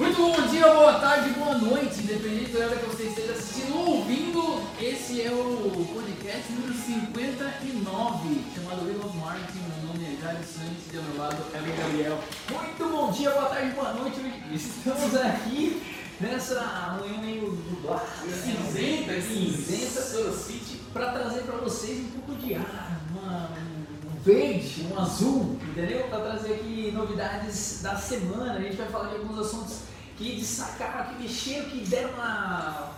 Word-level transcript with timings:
Muito 0.00 0.16
bom 0.16 0.46
dia, 0.46 0.66
boa 0.66 0.94
tarde, 0.94 1.28
boa 1.38 1.58
noite, 1.58 2.00
independente 2.00 2.52
da 2.52 2.64
hora 2.64 2.76
que 2.76 2.86
você 2.86 3.02
esteja 3.02 3.32
assistindo 3.32 3.76
ou 3.76 3.96
ouvindo. 3.96 4.62
Esse 4.80 5.20
é 5.20 5.30
o 5.30 5.86
podcast 5.92 6.52
número 6.54 6.72
59, 6.72 8.40
chamado 8.54 8.86
Wheel 8.86 9.04
of 9.04 9.18
Marketing. 9.18 9.58
Meu 9.58 9.88
nome 9.88 10.06
é 10.06 10.22
Jário 10.22 10.42
Santos 10.42 10.84
e 10.90 10.96
ao 10.96 11.02
meu 11.02 11.18
lado 11.18 11.36
é 11.52 11.58
o 11.58 11.76
Gabriel. 11.76 12.18
Muito 12.48 12.96
bom 12.96 13.12
dia, 13.12 13.30
boa 13.30 13.44
tarde, 13.50 13.74
boa 13.74 13.92
noite. 13.92 14.20
Estamos 14.54 15.14
aqui 15.16 15.82
nessa 16.18 16.98
manhã 16.98 17.20
meio 17.20 17.52
nublada, 17.52 18.06
Cinzenta, 18.42 19.20
cinzenta, 19.20 20.00
Soul 20.00 20.32
City. 20.32 20.80
para 20.94 21.12
trazer 21.12 21.42
para 21.42 21.58
vocês 21.58 21.98
um 21.98 22.10
pouco 22.22 22.40
de 22.40 22.54
ar, 22.54 23.02
uma, 23.10 23.50
um 23.50 24.18
verde, 24.24 24.86
um 24.90 24.98
azul, 24.98 25.58
entendeu? 25.62 26.04
Para 26.08 26.20
trazer 26.20 26.54
aqui 26.54 26.90
novidades 26.90 27.82
da 27.82 27.96
semana. 27.96 28.54
A 28.54 28.60
gente 28.62 28.76
vai 28.76 28.88
falar 28.88 29.08
de 29.10 29.16
alguns 29.16 29.38
assuntos 29.40 29.89
que 30.20 30.36
destacaram, 30.36 31.14
que 31.14 31.22
mexeram, 31.22 31.64
que 31.70 31.78
deram 31.86 32.10
uma, 32.10 32.90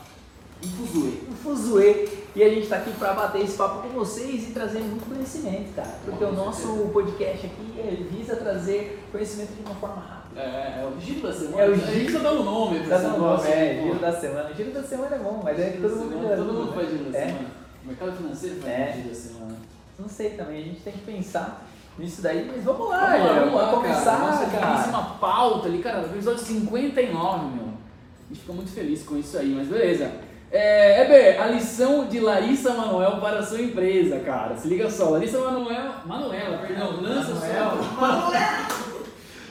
Um 0.65 0.69
fuzuê. 0.69 1.13
um 1.31 1.35
fuzuê. 1.37 2.09
E 2.35 2.43
a 2.43 2.49
gente 2.49 2.63
está 2.63 2.77
aqui 2.79 2.91
para 2.93 3.13
bater 3.13 3.43
esse 3.43 3.57
papo 3.57 3.83
com 3.83 3.89
vocês 3.91 4.49
e 4.49 4.53
trazer 4.53 4.81
muito 4.81 5.07
conhecimento, 5.09 5.75
cara. 5.77 5.99
Porque 6.05 6.25
o 6.25 6.33
nosso 6.33 6.67
podcast 6.93 7.47
aqui 7.47 8.09
visa 8.11 8.37
trazer 8.37 9.05
conhecimento 9.13 9.53
de 9.55 9.61
uma 9.61 9.75
forma 9.77 9.97
rápida. 10.03 10.41
É, 10.41 10.83
é 10.83 10.87
o 10.97 10.99
giro 11.01 11.21
da 11.21 11.33
semana. 11.33 11.63
É 11.63 11.69
o 11.69 11.75
giro- 11.77 12.21
dá 12.23 12.33
um 12.33 12.43
nome 12.43 12.89
Tá 12.89 12.97
esse 12.97 13.07
negócio. 13.09 13.49
é, 13.53 13.83
giro 13.83 13.99
da 13.99 14.13
semana. 14.21 14.55
Giro 14.55 14.71
da 14.73 14.83
semana 14.83 15.17
é 15.17 15.19
bom, 15.19 15.41
mas 15.45 15.61
é 15.61 15.71
que 15.71 15.79
da 15.79 15.89
todo 15.89 15.99
mundo 15.99 16.11
semana, 16.13 16.37
Todo 16.37 16.53
mundo 16.53 16.73
faz 16.75 16.91
giro 16.91 17.05
da 17.11 17.19
É. 17.19 17.27
semana. 17.27 17.49
O 17.85 17.87
mercado 17.89 18.17
financeiro 18.17 18.57
faz 18.63 18.73
É. 18.73 18.93
giro 18.97 19.09
da 19.11 19.15
semana. 19.15 19.57
Não 19.99 20.09
sei 20.09 20.31
também, 20.31 20.61
a 20.63 20.65
gente 20.65 20.81
tem 20.81 20.93
que 20.95 21.01
pensar 21.01 21.69
nisso 21.99 22.23
daí, 22.23 22.51
mas 22.53 22.65
vamos 22.65 22.89
lá, 22.89 23.11
Vamos 23.11 23.27
lá, 23.27 23.35
vamos 23.41 23.55
lá, 23.55 23.65
vamos 23.71 23.83
cara. 23.83 23.95
começar, 23.95 24.19
Nossa, 24.19 24.47
cara. 24.51 24.67
belíssima 24.67 25.03
pauta 25.21 25.69
ali, 25.69 25.79
cara. 25.79 26.01
Episódio 26.03 26.41
59, 26.45 27.47
meu. 27.57 27.65
A 27.65 28.29
gente 28.29 28.41
fica 28.41 28.53
muito 28.53 28.71
feliz 28.73 29.03
com 29.03 29.17
isso 29.17 29.37
aí, 29.39 29.55
mas 29.55 29.69
beleza. 29.69 30.11
É, 30.51 31.03
Eber, 31.03 31.41
a 31.41 31.47
lição 31.47 32.07
de 32.07 32.21
Larissa 32.21 32.75
Manoel 32.75 33.13
para 33.21 33.39
a 33.39 33.43
sua 33.43 33.61
empresa, 33.63 34.21
cara. 34.21 34.55
Se 34.57 34.69
liga 34.69 34.91
só, 34.91 35.09
Larissa 35.11 35.39
Manoel, 35.39 35.93
Manuela, 36.05 36.59
perdão, 36.59 37.01
lança 37.01 37.33
Manuela. 37.35 37.83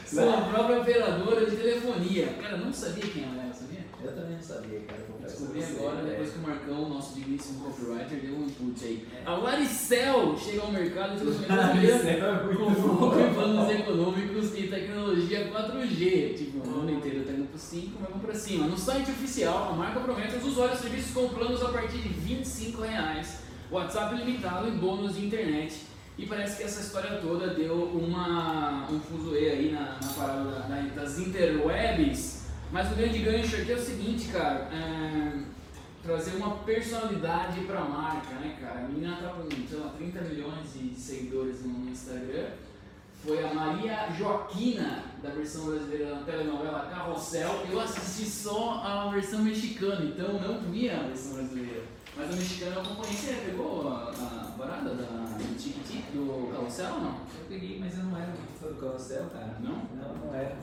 sua, 0.06 0.22
sua 0.24 0.38
própria 0.42 0.80
operadora 0.80 1.46
de 1.46 1.56
telefonia. 1.56 2.28
Cara, 2.42 2.54
eu 2.58 2.66
não 2.66 2.74
sabia 2.74 3.04
quem 3.04 3.24
ela 3.24 3.44
era, 3.46 3.54
sabia? 3.54 3.80
Eu 4.04 4.12
também 4.16 4.31
não 4.42 4.56
sabia, 4.56 4.80
cara. 4.82 5.02
Descobri 5.22 5.64
agora, 5.64 6.00
é. 6.00 6.10
depois 6.10 6.32
que 6.32 6.40
o 6.40 6.42
Marcão, 6.42 6.90
nosso 6.90 7.14
digníssimo 7.16 7.60
copywriter, 7.66 8.20
deu 8.22 8.34
um 8.36 8.46
input 8.46 8.84
aí. 8.84 9.08
É. 9.16 9.22
A 9.30 9.36
Laricel 9.36 10.38
chega 10.38 10.62
ao 10.62 10.72
mercado 10.72 11.20
de 11.20 11.46
é 12.10 12.56
com 12.56 12.76
foco 12.76 13.20
em 13.20 13.34
planos 13.34 13.70
econômicos 13.70 14.58
e 14.58 14.64
tecnologia 14.68 15.52
4G. 15.52 16.38
Tipo, 16.38 16.68
o 16.68 16.72
mundo 16.72 16.92
inteiro 16.92 17.24
tá 17.24 17.32
indo 17.34 17.48
pro 17.50 17.60
5, 17.60 17.98
mas 18.00 18.10
vamos 18.10 18.26
pra 18.26 18.34
cima. 18.36 18.68
No 18.68 18.78
site 18.78 19.12
oficial, 19.12 19.70
a 19.74 19.76
marca 19.76 20.00
promete 20.00 20.34
aos 20.36 20.46
usuários 20.46 20.80
serviços 20.80 21.12
com 21.14 21.30
planos 21.30 21.62
a 21.62 21.70
partir 21.70 21.98
de 22.00 22.10
25 22.10 22.82
reais, 22.82 23.40
WhatsApp 23.70 24.16
ilimitado 24.16 24.68
e 24.68 24.72
bônus 24.72 25.16
de 25.16 25.26
internet. 25.26 25.84
E 26.18 26.26
parece 26.26 26.58
que 26.58 26.64
essa 26.64 26.82
história 26.82 27.20
toda 27.22 27.54
deu 27.54 27.74
uma, 27.76 28.86
um 28.92 29.00
fuzuê 29.00 29.50
aí 29.52 29.72
na, 29.72 29.98
na 30.02 30.14
parada 30.14 30.44
da- 30.52 30.60
da- 30.68 30.82
das 30.96 31.18
interwebs. 31.20 32.41
Mas 32.72 32.92
o 32.92 32.96
grande 32.96 33.20
gancho 33.20 33.56
aqui 33.58 33.72
é 33.72 33.76
o 33.76 33.82
seguinte, 33.82 34.30
cara. 34.30 34.70
é, 34.72 35.44
trazer 36.04 36.36
uma 36.38 36.58
personalidade 36.58 37.62
pra 37.62 37.82
marca, 37.82 38.34
né, 38.36 38.58
cara? 38.60 38.86
A 38.86 38.88
menina 38.88 39.18
tá 39.18 39.30
com, 39.30 39.48
sei 39.68 39.78
lá, 39.78 39.94
30 39.98 40.22
milhões 40.22 40.74
de 40.74 40.96
seguidores 40.96 41.64
no 41.64 41.90
Instagram. 41.90 42.48
Foi 43.24 43.44
a 43.44 43.54
Maria 43.54 44.10
Joaquina, 44.18 45.04
da 45.22 45.30
versão 45.30 45.66
brasileira 45.66 46.16
da 46.16 46.22
telenovela 46.24 46.90
Carrossel. 46.90 47.68
Eu 47.70 47.80
assisti 47.80 48.28
só 48.28 48.82
a 48.84 49.12
versão 49.12 49.44
mexicana, 49.44 50.06
então 50.06 50.34
não 50.42 50.60
vi 50.72 50.90
a 50.90 51.04
versão 51.04 51.36
brasileira. 51.36 51.84
Mas 52.18 52.34
a 52.34 52.36
mexicana 52.36 52.76
eu 52.78 52.82
acompanhei. 52.82 53.16
Você 53.16 53.34
pegou 53.46 53.88
a, 53.90 54.10
a 54.10 54.52
parada 54.58 54.96
da 54.96 55.04
do 55.04 55.56
Tic-Tic 55.56 56.12
do 56.14 56.52
Carrossel 56.52 56.94
ou 56.94 57.02
não? 57.02 57.12
Eu 57.12 57.46
peguei, 57.48 57.80
mas 57.80 57.98
eu 57.98 58.06
não 58.06 58.18
era 58.18 58.34
fã 58.60 58.68
do 58.68 58.82
carrossel, 58.82 59.26
cara. 59.32 59.56
Não? 59.60 59.84
Não, 59.96 60.16
não 60.16 60.34
era. 60.34 60.58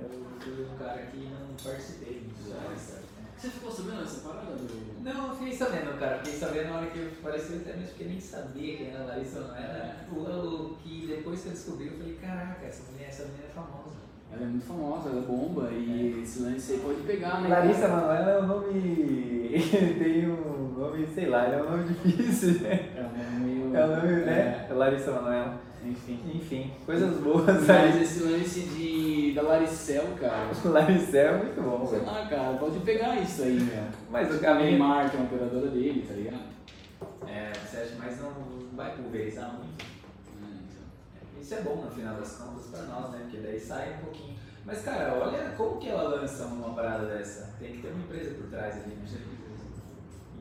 Eu 0.00 0.08
fui 0.40 0.64
um 0.64 0.78
cara 0.78 1.02
que 1.06 1.28
não 1.28 1.54
participei 1.62 2.28
carrossel. 2.50 3.08
Você 3.36 3.50
ficou 3.50 3.70
sabendo 3.70 4.00
dessa 4.00 4.28
parada 4.28 4.56
do. 4.56 5.04
Não, 5.04 5.28
eu 5.28 5.36
fiquei 5.36 5.56
sabendo, 5.56 5.98
cara. 5.98 6.18
Fiquei 6.18 6.40
sabendo 6.40 6.70
na 6.70 6.78
hora 6.78 6.86
que 6.86 7.12
apareceu 7.20 7.58
até 7.58 7.76
mesmo 7.76 7.88
porque 7.90 8.04
nem 8.04 8.20
sabia 8.20 8.76
quem 8.76 8.90
era 8.90 9.04
a 9.04 9.06
Larissa, 9.06 9.40
não 9.40 9.54
era. 9.54 9.96
O, 10.10 10.72
o 10.72 10.76
que 10.82 11.06
depois 11.06 11.42
que 11.42 11.46
eu 11.46 11.52
descobri, 11.52 11.86
eu 11.86 11.98
falei, 11.98 12.14
caraca, 12.14 12.66
essa 12.66 12.90
mulher, 12.90 13.08
essa 13.08 13.22
menina 13.24 13.44
é 13.48 13.52
famosa. 13.52 13.96
Ela 14.32 14.42
é 14.42 14.46
muito 14.46 14.66
famosa, 14.66 15.10
ela 15.10 15.22
bomba 15.22 15.70
e 15.70 16.20
esse 16.22 16.42
lance 16.42 16.72
aí 16.72 16.80
pode 16.80 17.00
pegar, 17.02 17.40
né? 17.40 17.48
Larissa? 17.48 17.88
Manoela 17.88 18.30
é 18.30 18.40
um 18.40 18.46
nome. 18.46 19.50
tem 19.98 20.28
um 20.28 20.74
nome, 20.76 21.06
sei 21.06 21.26
lá, 21.26 21.46
é 21.46 21.62
um 21.62 21.70
nome 21.70 21.94
difícil, 21.94 22.60
né? 22.60 22.90
É 22.96 23.00
um 23.00 23.40
nome 23.40 23.46
meio. 23.46 23.76
É 23.76 23.84
o 23.84 23.88
nome, 23.88 24.12
né? 24.24 24.66
É, 24.68 24.74
Larissa 24.74 25.12
Manoela. 25.12 25.67
Enfim. 25.84 26.20
Enfim, 26.34 26.72
coisas 26.84 27.18
boas 27.18 27.44
Mas 27.66 27.70
aí. 27.70 28.02
esse 28.02 28.22
lance 28.22 28.60
de, 28.60 29.32
da 29.34 29.42
Laricel, 29.42 30.04
cara. 30.20 30.48
Larissa 30.64 31.18
é 31.18 31.36
muito 31.38 31.60
bom, 31.62 31.86
Sei 31.86 31.98
velho. 32.00 32.10
lá, 32.10 32.26
cara, 32.26 32.56
pode 32.58 32.78
pegar 32.80 33.16
isso 33.20 33.42
aí, 33.42 33.60
meu. 33.60 33.84
Mas 34.10 34.30
o 34.32 34.36
A 34.36 34.40
caminho. 34.40 34.70
Neymar, 34.70 35.10
que 35.10 35.16
é 35.16 35.20
uma 35.20 35.26
operadora 35.26 35.68
dele, 35.68 36.04
tá 36.06 36.14
ligado? 36.14 36.48
É, 37.26 37.52
você 37.52 37.76
acha, 37.78 37.94
mas 37.98 38.20
não 38.20 38.32
vai 38.74 38.94
pulverizar 38.96 39.52
muito. 39.54 39.82
É, 39.82 40.44
então. 40.44 41.40
Isso 41.40 41.54
é 41.54 41.60
bom 41.62 41.82
no 41.84 41.90
final 41.90 42.16
das 42.16 42.32
contas 42.36 42.66
pra 42.66 42.82
nós, 42.82 43.10
né? 43.12 43.18
Porque 43.22 43.38
daí 43.38 43.58
sai 43.60 43.94
um 43.94 44.04
pouquinho. 44.04 44.36
Mas 44.64 44.82
cara, 44.82 45.14
olha 45.14 45.50
como 45.56 45.78
que 45.78 45.88
ela 45.88 46.08
lança 46.10 46.44
uma 46.44 46.74
parada 46.74 47.06
dessa. 47.06 47.54
Tem 47.58 47.72
que 47.72 47.78
ter 47.82 47.88
uma 47.88 48.02
empresa 48.02 48.34
por 48.34 48.48
trás 48.50 48.74
ali, 48.74 48.94
né? 48.94 49.06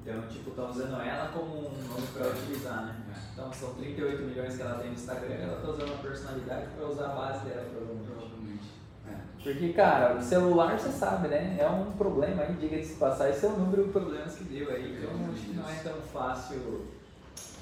Então, 0.07 0.22
tipo, 0.29 0.51
tá 0.51 0.69
usando 0.69 1.01
ela 1.01 1.29
como 1.34 1.68
um 1.68 1.88
nome 1.90 2.07
pra 2.13 2.28
utilizar, 2.28 2.85
né? 2.85 2.95
Então 3.34 3.51
são 3.51 3.73
38 3.73 4.23
milhões 4.23 4.56
que 4.56 4.62
ela 4.62 4.79
tem 4.79 4.88
no 4.88 4.94
Instagram, 4.94 5.35
ela 5.35 5.59
tá 5.59 5.69
usando 5.69 5.94
a 5.94 5.97
personalidade 5.97 6.68
pra 6.78 6.88
usar 6.88 7.06
a 7.07 7.09
base 7.09 7.45
dela, 7.45 7.66
provavelmente. 7.69 8.72
É. 9.06 9.16
Porque, 9.44 9.73
cara, 9.73 10.16
o 10.16 10.22
celular 10.22 10.79
você 10.79 10.94
sabe, 10.94 11.28
né? 11.28 11.57
É 11.59 11.67
um 11.67 11.91
problema 11.91 12.44
aí, 12.44 12.53
diga-se 12.53 12.94
de 12.94 13.00
passar, 13.00 13.29
esse 13.29 13.46
é 13.46 13.50
o 13.50 13.57
número 13.57 13.84
de 13.84 13.90
problemas 13.91 14.34
que 14.35 14.46
deu 14.46 14.72
aí. 14.72 14.97
Então 14.97 15.12
acho 15.34 15.41
que 15.44 15.53
não 15.53 15.69
é 15.69 15.75
tão 15.75 16.01
fácil 16.13 16.85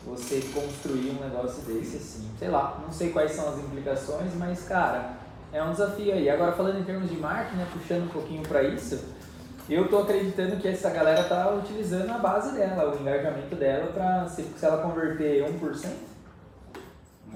você 0.06 0.40
construir 0.54 1.18
um 1.18 1.28
negócio 1.28 1.64
desse 1.64 1.98
assim. 1.98 2.30
Sei 2.38 2.50
lá, 2.50 2.80
não 2.80 2.92
sei 2.92 3.10
quais 3.12 3.32
são 3.32 3.50
as 3.50 3.58
implicações, 3.58 4.36
mas, 4.36 4.68
cara, 4.68 5.14
é 5.52 5.64
um 5.64 5.72
desafio 5.72 6.14
aí. 6.14 6.30
Agora, 6.30 6.52
falando 6.52 6.80
em 6.80 6.84
termos 6.84 7.10
de 7.10 7.18
marketing, 7.18 7.58
né, 7.58 7.68
puxando 7.74 8.04
um 8.04 8.10
pouquinho 8.10 8.44
pra 8.44 8.62
isso, 8.62 9.04
eu 9.74 9.88
tô 9.88 10.00
acreditando 10.00 10.58
que 10.58 10.68
essa 10.68 10.90
galera 10.90 11.24
tá 11.24 11.52
utilizando 11.52 12.10
a 12.12 12.18
base 12.20 12.56
dela, 12.56 12.96
o 12.96 13.02
engajamento 13.02 13.56
dela, 13.56 13.92
pra 13.92 14.28
se, 14.28 14.44
se 14.44 14.66
ela 14.66 14.82
converter 14.82 15.44
1%, 15.44 15.90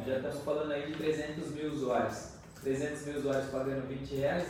já 0.06 0.16
estamos 0.16 0.42
falando 0.44 0.72
aí 0.72 0.92
de 0.92 0.94
300 0.94 1.52
mil 1.52 1.72
usuários. 1.72 2.30
300 2.64 3.06
mil 3.06 3.20
usuários 3.20 3.50
pagando 3.50 3.88
20 3.88 4.16
reais 4.16 4.46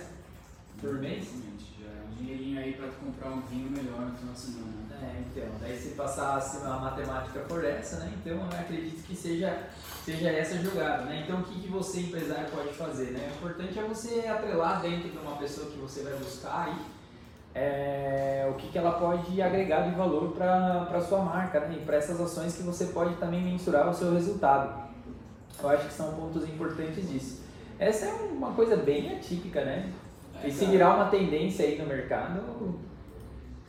por 0.79 0.93
mês. 0.93 1.27
Exatamente, 1.27 1.65
Já 1.79 1.87
é 1.87 2.03
um 2.05 2.15
dinheirinho 2.15 2.59
aí 2.59 2.73
pra 2.73 2.87
tu 2.87 2.95
comprar 3.05 3.29
um 3.29 3.41
vinho 3.41 3.69
melhor 3.71 4.01
no 4.01 4.17
final 4.17 4.33
de 4.33 4.39
semana. 4.39 4.79
É, 5.01 5.21
então, 5.21 5.49
daí 5.61 5.77
se 5.77 5.89
passasse 5.89 6.65
a 6.65 6.69
matemática 6.77 7.39
por 7.41 7.63
essa, 7.63 7.97
né? 7.97 8.13
Então 8.19 8.37
eu 8.37 8.59
acredito 8.59 9.05
que 9.05 9.15
seja, 9.15 9.67
seja 10.03 10.29
essa 10.29 10.55
a 10.55 10.57
jogada, 10.57 11.05
né? 11.05 11.23
Então 11.25 11.39
o 11.39 11.43
que, 11.43 11.61
que 11.61 11.67
você, 11.69 12.01
empresário, 12.01 12.49
pode 12.51 12.73
fazer, 12.73 13.11
né? 13.11 13.29
O 13.31 13.37
importante 13.37 13.79
é 13.79 13.83
você 13.83 14.27
atrelar 14.27 14.81
dentro 14.81 15.09
de 15.09 15.17
uma 15.17 15.37
pessoa 15.37 15.69
que 15.69 15.77
você 15.77 16.03
vai 16.03 16.13
buscar 16.13 16.67
aí 16.67 16.75
é, 17.59 18.47
o 18.49 18.53
que, 18.53 18.69
que 18.69 18.77
ela 18.77 18.93
pode 18.93 19.41
agregar 19.41 19.81
de 19.81 19.95
valor 19.95 20.31
para 20.31 20.87
a 20.89 21.01
sua 21.01 21.19
marca, 21.19 21.59
né? 21.59 21.77
E 21.77 21.85
para 21.85 21.97
essas 21.97 22.19
ações 22.21 22.55
que 22.55 22.63
você 22.63 22.85
pode 22.85 23.15
também 23.15 23.43
mensurar 23.43 23.89
o 23.89 23.93
seu 23.93 24.13
resultado. 24.13 24.89
Eu 25.61 25.69
acho 25.69 25.87
que 25.87 25.93
são 25.93 26.13
pontos 26.13 26.47
importantes 26.47 27.09
disso. 27.09 27.41
Essa 27.77 28.05
é 28.05 28.13
uma 28.31 28.53
coisa 28.53 28.77
bem 28.77 29.13
atípica, 29.13 29.65
né? 29.65 29.91
É, 30.41 30.47
E 30.47 30.51
se 30.53 30.65
virar 30.65 30.95
uma 30.95 31.09
tendência 31.09 31.65
aí 31.65 31.77
no 31.77 31.85
mercado, 31.85 32.79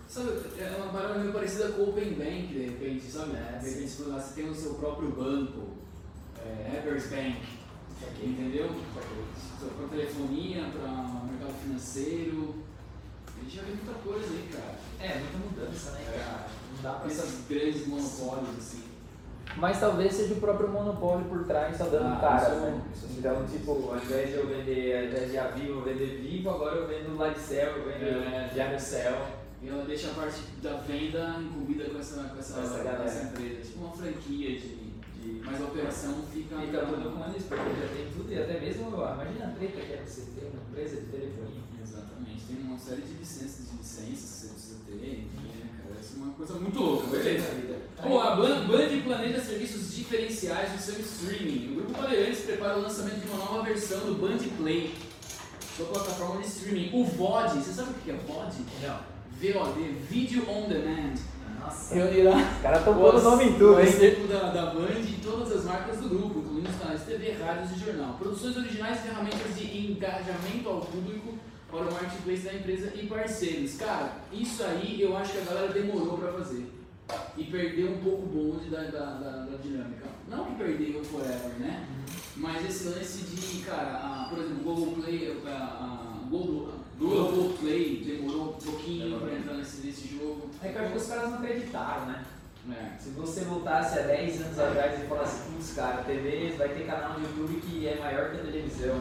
Sabe, 0.06 0.30
é 0.58 0.76
uma 0.76 0.92
parada 0.92 1.20
meio 1.20 1.32
parecida 1.32 1.68
com 1.68 1.82
o 1.82 1.90
Open 1.90 2.14
Bank, 2.14 2.48
de 2.48 2.66
repente, 2.66 3.04
sabe? 3.04 3.36
É, 3.36 3.58
de 3.58 3.70
repente, 3.70 3.90
você 3.90 4.34
tem 4.34 4.50
o 4.50 4.54
seu 4.54 4.74
próprio 4.74 5.08
banco, 5.10 5.68
é, 6.44 6.78
Evers 6.78 7.06
Bank, 7.10 7.40
entendeu? 8.22 8.70
Para 8.92 9.88
telefonia, 9.88 10.64
para 10.72 10.90
mercado 11.30 11.54
financeiro. 11.62 12.69
A 13.50 13.52
gente 13.52 13.56
já 13.56 13.62
vê 13.62 13.72
muita 13.82 13.94
coisa 14.04 14.26
aí, 14.30 14.48
cara. 14.52 14.78
É, 15.00 15.18
muita 15.18 15.38
mudança, 15.38 15.90
né, 15.90 16.04
cara? 16.14 16.46
Não 16.76 16.82
dá 16.84 16.98
pra 17.00 17.10
Esses 17.10 17.46
grandes 17.48 17.86
monopólios, 17.88 18.58
assim. 18.58 18.82
Mas 19.56 19.80
talvez 19.80 20.14
seja 20.14 20.34
o 20.34 20.40
próprio 20.40 20.68
monopólio 20.68 21.24
por 21.24 21.44
trás 21.46 21.76
só 21.76 21.86
dando 21.86 22.14
Ah, 22.14 22.18
cara, 22.20 22.48
isso- 22.54 22.60
né? 22.60 22.82
isso- 22.94 23.06
Então, 23.18 23.44
tipo, 23.46 23.72
ao 23.90 23.96
invés 23.96 24.28
de 24.28 24.34
eu 24.36 24.46
vender, 24.46 24.96
ao 24.96 25.04
invés 25.06 25.30
de 25.32 25.38
a 25.38 25.48
Vivo, 25.48 25.80
eu 25.80 25.82
vender 25.82 26.20
Vivo, 26.22 26.50
agora 26.50 26.76
eu 26.76 26.86
vendo 26.86 27.16
Ladicel, 27.18 27.76
eu 27.78 27.84
vendo 27.84 28.04
É. 28.22 28.52
Janocel. 28.54 29.26
E 29.60 29.68
ela 29.68 29.84
deixa 29.84 30.10
a 30.10 30.14
parte 30.14 30.40
da 30.62 30.74
venda 30.76 31.36
incumbida 31.40 31.90
com 31.90 31.98
essa, 31.98 32.22
com 32.22 32.38
essa, 32.38 32.60
Essa 32.60 32.78
com 32.78 33.02
essa 33.02 33.22
empresa. 33.24 33.62
Tipo 33.62 33.84
uma 33.84 33.92
franquia 33.96 34.50
de. 34.60 34.68
de 35.20 35.42
mas 35.44 35.60
a 35.60 35.64
operação 35.64 36.14
fica. 36.32 36.56
Fica 36.56 36.86
tudo 36.86 37.10
com 37.18 37.24
eles, 37.28 37.42
porque 37.42 37.64
já 37.80 37.88
tem 37.94 38.06
tudo, 38.16 38.32
e 38.32 38.38
até 38.38 38.60
mesmo, 38.60 38.86
imagina 38.94 39.46
a 39.46 39.50
treta 39.58 39.80
que 39.80 39.92
é 39.92 40.02
você 40.06 40.20
ter 40.36 40.46
uma 40.46 40.62
empresa 40.70 40.96
de 41.00 41.06
telefonia. 41.08 41.69
Tem 42.50 42.66
uma 42.66 42.76
série 42.76 43.02
de 43.02 43.12
licenças, 43.12 43.70
de 43.70 43.76
licenças 43.78 44.08
que 44.10 44.46
você 44.46 44.48
precisa 44.48 44.76
ter, 44.84 44.94
enfim, 44.94 45.46
né, 45.46 45.70
cara? 45.78 46.00
Isso 46.00 46.14
é 46.18 46.24
uma 46.24 46.34
coisa 46.34 46.54
muito 46.54 46.80
louca, 46.80 47.06
beleza? 47.06 47.46
Bom, 48.02 48.20
a 48.20 48.34
Band, 48.34 48.66
Band 48.66 49.02
planeja 49.04 49.40
serviços 49.40 49.94
diferenciais 49.94 50.72
no 50.72 50.78
seu 50.80 50.98
streaming. 50.98 51.70
O 51.70 51.74
Grupo 51.76 52.02
Bandeirantes 52.02 52.40
prepara 52.40 52.78
o 52.78 52.82
lançamento 52.82 53.20
de 53.20 53.28
uma 53.28 53.36
nova 53.36 53.62
versão 53.62 54.00
do 54.00 54.16
Band 54.16 54.38
Play, 54.58 54.92
sua 55.76 55.86
plataforma 55.86 56.40
de 56.40 56.48
streaming. 56.48 56.90
O 56.92 57.04
VOD, 57.04 57.54
você 57.54 57.72
sabe 57.72 57.90
o 57.90 57.94
que 57.94 58.10
é 58.10 58.14
VOD? 58.14 58.56
Não. 58.82 58.98
VOD, 59.40 59.92
Video 60.08 60.50
On 60.50 60.68
Demand. 60.68 61.14
Nossa. 61.60 61.94
Reunirá 61.94 62.36
Os 62.36 62.62
caras 62.62 62.78
estão 62.80 62.94
pondo 62.94 63.22
nome 63.22 63.44
em 63.44 63.52
tudo, 63.52 63.74
o 63.74 63.80
hein? 63.80 63.88
acervo 63.88 64.26
da, 64.26 64.50
da 64.50 64.66
Band 64.74 65.00
e 65.02 65.20
todas 65.22 65.52
as 65.52 65.64
marcas 65.66 65.98
do 65.98 66.08
grupo, 66.08 66.40
incluindo 66.40 66.68
os 66.68 66.76
canais 66.76 67.00
de 67.00 67.06
TV, 67.06 67.32
rádios 67.32 67.70
e 67.76 67.84
jornal. 67.84 68.16
Produções 68.18 68.56
originais 68.56 68.98
e 68.98 69.02
ferramentas 69.02 69.56
de 69.56 69.92
engajamento 69.92 70.68
ao 70.68 70.80
público 70.80 71.38
para 71.70 71.88
o 71.88 71.92
marketplace 71.92 72.42
da 72.42 72.54
empresa 72.54 72.92
e 72.94 73.06
parceiros. 73.06 73.76
Cara, 73.76 74.16
isso 74.32 74.62
aí 74.62 75.00
eu 75.00 75.16
acho 75.16 75.32
que 75.32 75.38
a 75.38 75.44
galera 75.44 75.72
demorou 75.72 76.18
para 76.18 76.32
fazer. 76.32 76.66
E 77.36 77.44
perdeu 77.44 77.90
um 77.90 77.98
pouco 77.98 78.22
o 78.22 78.26
bonde 78.26 78.70
da, 78.70 78.82
da, 78.82 79.14
da, 79.14 79.30
da 79.46 79.56
dinâmica. 79.56 80.06
Não 80.28 80.44
que 80.44 80.54
perdeu 80.56 81.02
forever, 81.04 81.58
né? 81.58 81.86
Mas 82.36 82.64
esse 82.68 82.88
lance 82.88 83.24
de, 83.24 83.62
cara, 83.64 83.98
a, 83.98 84.28
por 84.28 84.38
exemplo, 84.38 84.60
o 84.60 84.74
Google 84.74 85.02
Play, 85.02 85.42
a, 85.46 85.50
a 85.50 86.28
Google, 86.28 86.72
Google 86.98 87.54
Play 87.58 88.04
demorou 88.04 88.50
um 88.50 88.52
pouquinho 88.52 89.18
para 89.18 89.34
entrar 89.34 89.54
nesse, 89.54 89.86
nesse 89.86 90.08
jogo. 90.16 90.50
É 90.62 90.68
que 90.68 90.76
eu 90.76 90.82
acho 90.82 90.92
que 90.92 90.98
os 90.98 91.06
caras 91.06 91.30
não 91.30 91.38
acreditaram, 91.38 92.06
né? 92.06 92.24
É. 92.68 92.98
Se 92.98 93.10
você 93.10 93.40
voltasse 93.40 93.98
há 93.98 94.02
10 94.02 94.42
anos 94.42 94.58
atrás 94.58 95.02
e 95.02 95.06
falasse, 95.06 95.50
putz, 95.50 95.72
cara, 95.72 96.02
TV 96.04 96.54
vai 96.58 96.68
ter 96.68 96.86
canal 96.86 97.18
no 97.18 97.26
YouTube 97.26 97.60
que 97.62 97.88
é 97.88 97.98
maior 97.98 98.30
que 98.30 98.36
a 98.36 98.44
televisão. 98.44 99.00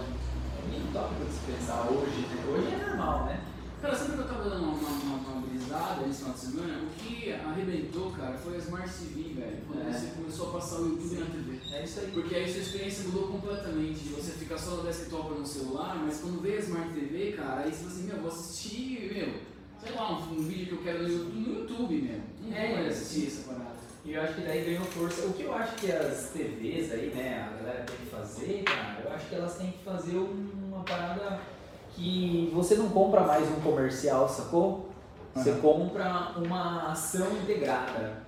Tópico 0.94 1.26
de 1.26 1.32
se 1.32 1.40
pensar 1.52 1.88
hoje, 1.90 2.22
né? 2.22 2.46
Hoje 2.48 2.74
é 2.74 2.88
normal, 2.88 3.26
né? 3.26 3.42
Cara, 3.82 3.96
sabe 3.96 4.14
que 4.14 4.20
eu 4.20 4.28
tava 4.28 4.44
dando 4.50 4.64
uma, 4.64 4.74
uma, 4.74 5.16
uma, 5.16 5.42
brisada 5.48 6.06
nesse 6.06 6.20
final 6.20 6.34
de 6.34 6.40
semana? 6.42 6.80
O 6.84 6.88
que 7.00 7.32
arrebentou, 7.32 8.12
cara, 8.12 8.38
foi 8.38 8.56
a 8.56 8.58
Smart 8.58 8.90
TV, 8.92 9.34
velho. 9.40 9.58
Quando 9.68 9.88
É. 9.88 9.94
você 9.94 10.08
começou 10.18 10.50
a 10.50 10.52
passar 10.54 10.80
o 10.82 10.88
YouTube 10.90 11.16
na 11.20 11.26
TV. 11.28 11.60
É 11.74 11.84
isso 11.86 12.00
aí. 12.02 12.12
Porque 12.12 12.36
aí 12.36 12.52
sua 12.52 12.62
experiência 12.62 13.04
mudou 13.06 13.28
completamente. 13.28 14.00
De 14.00 14.10
você 14.10 14.32
ficar 14.34 14.58
só 14.58 14.72
no 14.72 14.84
desktop 14.84 15.32
ou 15.32 15.40
no 15.40 15.46
celular, 15.48 15.96
mas 16.04 16.20
quando 16.20 16.42
veio 16.42 16.58
a 16.58 16.62
Smart 16.62 16.90
TV, 16.94 17.32
cara, 17.34 17.62
aí 17.62 17.72
você 17.72 17.78
fala 17.78 17.92
assim, 17.92 18.04
meu, 18.04 18.18
vou 18.18 18.32
assistir, 18.32 19.14
meu, 19.14 19.34
sei 19.82 19.96
lá, 19.96 20.12
um, 20.12 20.34
um 20.34 20.42
vídeo 20.44 20.66
que 20.68 20.74
eu 20.74 20.84
quero 20.84 21.08
no 21.08 21.60
YouTube, 21.60 22.02
mesmo. 22.02 22.24
Não 22.44 22.58
É, 22.58 22.78
vou 22.82 22.88
assistir 22.90 23.28
essa 23.28 23.44
parada. 23.48 23.69
E 24.06 24.14
eu 24.14 24.22
acho 24.22 24.34
que 24.36 24.42
daí 24.42 24.64
ganhou 24.64 24.86
força. 24.86 25.26
O 25.28 25.34
que 25.34 25.44
eu 25.44 25.54
acho 25.54 25.76
que 25.76 25.92
as 25.92 26.30
TVs 26.30 26.92
aí, 26.92 27.12
né, 27.14 27.50
a 27.52 27.58
galera 27.58 27.84
tem 27.84 27.98
que 27.98 28.06
fazer, 28.06 28.64
cara, 28.64 29.02
eu 29.04 29.12
acho 29.14 29.26
que 29.28 29.36
elas 29.36 29.56
têm 29.58 29.72
que 29.72 29.84
fazer 29.84 30.18
uma 30.18 30.84
parada 30.84 31.40
que 31.96 32.50
você 32.54 32.76
não 32.76 32.90
compra 32.90 33.22
mais 33.22 33.48
um 33.50 33.60
comercial, 33.60 34.28
sacou? 34.30 34.90
Você 35.36 35.52
Aham. 35.52 35.60
compra 35.60 36.34
uma 36.38 36.92
ação 36.92 37.32
integrada. 37.38 38.24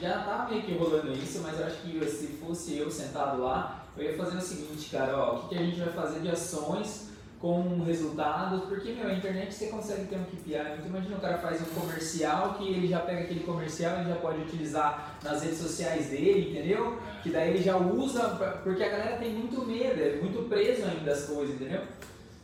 Já 0.00 0.22
tá 0.22 0.46
meio 0.50 0.62
que 0.62 0.74
rolando 0.76 1.12
isso, 1.12 1.40
mas 1.42 1.58
eu 1.58 1.66
acho 1.66 1.76
que 1.78 2.04
se 2.04 2.26
fosse 2.38 2.76
eu 2.76 2.90
sentado 2.90 3.40
lá, 3.42 3.86
eu 3.96 4.04
ia 4.04 4.16
fazer 4.16 4.36
o 4.36 4.40
seguinte, 4.40 4.90
cara, 4.90 5.16
ó, 5.16 5.36
o 5.36 5.38
que, 5.42 5.48
que 5.50 5.62
a 5.62 5.64
gente 5.64 5.78
vai 5.80 5.92
fazer 5.92 6.20
de 6.20 6.30
ações 6.30 7.11
com 7.42 7.82
resultados, 7.82 8.62
porque, 8.68 8.92
meu, 8.92 9.08
a 9.08 9.14
internet 9.14 9.52
você 9.52 9.66
consegue 9.66 10.06
ter 10.06 10.14
um 10.14 10.22
KPI, 10.22 10.54
então 10.78 10.86
imagina 10.86 11.16
o 11.16 11.20
cara 11.20 11.38
faz 11.38 11.60
um 11.60 11.80
comercial 11.80 12.54
que 12.54 12.68
ele 12.68 12.86
já 12.86 13.00
pega 13.00 13.22
aquele 13.22 13.40
comercial 13.40 14.00
e 14.00 14.08
já 14.08 14.14
pode 14.14 14.42
utilizar 14.42 15.18
nas 15.24 15.42
redes 15.42 15.58
sociais 15.58 16.06
dele, 16.06 16.50
entendeu? 16.50 17.00
Que 17.20 17.30
daí 17.30 17.50
ele 17.50 17.60
já 17.60 17.76
usa, 17.76 18.60
porque 18.62 18.84
a 18.84 18.88
galera 18.88 19.16
tem 19.16 19.32
muito 19.32 19.66
medo, 19.66 20.00
é 20.00 20.20
muito 20.22 20.48
preso 20.48 20.84
ainda 20.84 21.00
das 21.00 21.24
coisas, 21.24 21.56
entendeu? 21.56 21.82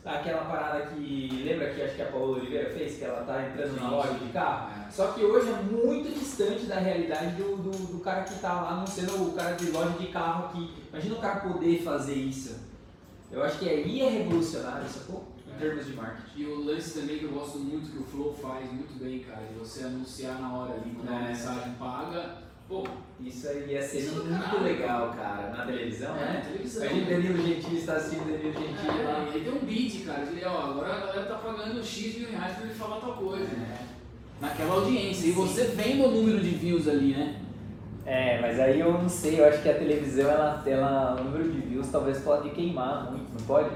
Aquela 0.03 0.43
parada 0.43 0.87
que, 0.87 1.43
lembra 1.45 1.69
que 1.69 1.81
acho 1.81 1.95
que 1.95 2.01
a 2.01 2.07
Paola 2.07 2.37
Oliveira 2.37 2.69
fez, 2.71 2.97
que 2.97 3.05
ela 3.05 3.23
tá 3.23 3.47
entrando 3.47 3.79
na 3.79 3.89
loja 3.89 4.15
de 4.15 4.33
carro? 4.33 4.69
É. 4.85 4.91
Só 4.91 5.13
que 5.13 5.23
hoje 5.23 5.49
é 5.49 5.61
muito 5.61 6.13
distante 6.13 6.65
da 6.65 6.75
realidade 6.75 7.35
do, 7.35 7.55
do, 7.55 7.71
do 7.71 7.99
cara 7.99 8.23
que 8.23 8.37
tá 8.39 8.53
lá, 8.53 8.75
não 8.75 8.87
sendo 8.87 9.29
o 9.29 9.33
cara 9.33 9.55
de 9.55 9.71
loja 9.71 9.97
de 9.97 10.07
carro 10.07 10.47
aqui. 10.47 10.73
Imagina 10.91 11.15
o 11.15 11.21
cara 11.21 11.39
poder 11.39 11.83
fazer 11.83 12.15
isso. 12.15 12.68
Eu 13.31 13.43
acho 13.43 13.59
que 13.59 13.69
aí 13.69 14.01
é 14.01 14.09
revolucionário, 14.09 14.87
sacou? 14.89 15.27
Em 15.47 15.51
É. 15.55 15.59
termos 15.59 15.85
de 15.85 15.93
marketing. 15.93 16.41
E 16.41 16.45
o 16.45 16.63
lance 16.65 16.99
também 16.99 17.19
que 17.19 17.25
eu 17.25 17.31
gosto 17.31 17.59
muito, 17.59 17.91
que 17.91 17.97
o 17.99 18.03
Flow 18.03 18.33
faz 18.33 18.71
muito 18.71 18.97
bem, 19.03 19.19
cara, 19.19 19.41
de 19.45 19.53
você 19.59 19.83
anunciar 19.83 20.41
na 20.41 20.53
hora 20.53 20.73
ali, 20.73 20.95
a 21.07 21.15
É. 21.25 21.27
mensagem 21.29 21.73
paga. 21.73 22.49
Pô, 22.67 22.83
Isso 23.19 23.49
aí 23.49 23.71
ia 23.71 23.81
ser 23.81 23.97
é 24.07 24.11
muito 24.11 24.29
caralho, 24.29 24.63
legal, 24.63 25.13
cara, 25.13 25.49
na 25.49 25.65
televisão, 25.65 26.15
é, 26.15 26.19
né? 26.19 26.45
televisão. 26.49 26.85
Imagina 26.85 27.05
o 27.05 27.09
Danilo 27.09 27.47
Gentili 27.47 27.77
está 27.79 27.93
assistindo 27.95 28.25
Danilo 28.31 28.53
Gentili 28.53 29.03
lá. 29.03 29.27
É, 29.33 29.37
e 29.37 29.41
tem 29.41 29.53
um 29.53 29.65
bid, 29.65 29.99
cara, 30.05 30.25
de, 30.25 30.45
ó, 30.45 30.69
agora 30.69 30.93
a 30.93 30.99
galera 30.99 31.25
tá 31.25 31.35
pagando 31.35 31.83
X 31.83 32.17
mil 32.19 32.29
reais 32.29 32.55
pra 32.55 32.65
ele 32.65 32.73
falar 32.75 33.01
tal 33.01 33.13
coisa. 33.17 33.43
É. 33.43 33.85
Naquela 34.39 34.75
audiência. 34.75 35.27
E 35.27 35.31
você 35.31 35.63
vendo 35.65 36.05
o 36.05 36.11
número 36.11 36.39
de 36.39 36.49
views 36.51 36.87
ali, 36.87 37.11
né? 37.13 37.41
É, 38.05 38.41
mas 38.41 38.59
aí 38.59 38.79
eu 38.79 38.93
não 38.93 39.09
sei, 39.09 39.39
eu 39.39 39.47
acho 39.47 39.61
que 39.61 39.69
a 39.69 39.77
televisão, 39.77 40.29
ela, 40.29 40.63
ela, 40.65 41.21
o 41.21 41.23
número 41.25 41.51
de 41.51 41.61
views 41.61 41.89
talvez 41.89 42.19
pode 42.19 42.49
queimar 42.51 43.11
muito, 43.11 43.31
não 43.37 43.45
pode? 43.45 43.69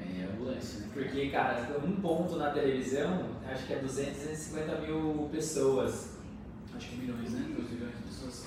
É, 0.00 0.28
o 0.38 0.44
lance, 0.44 0.80
né? 0.80 0.88
Porque, 0.92 1.30
cara, 1.30 1.68
um 1.84 1.92
ponto 2.00 2.36
na 2.36 2.50
televisão, 2.50 3.24
acho 3.46 3.66
que 3.66 3.72
é 3.74 3.78
200, 3.78 4.12
250 4.12 4.80
mil 4.80 5.28
pessoas. 5.30 6.10
Acho 6.74 6.88
que 6.88 6.96
milhões, 6.96 7.30
né? 7.32 7.46
2 7.56 7.70
milhões 7.70 7.96
de 7.96 8.02
pessoas. 8.02 8.46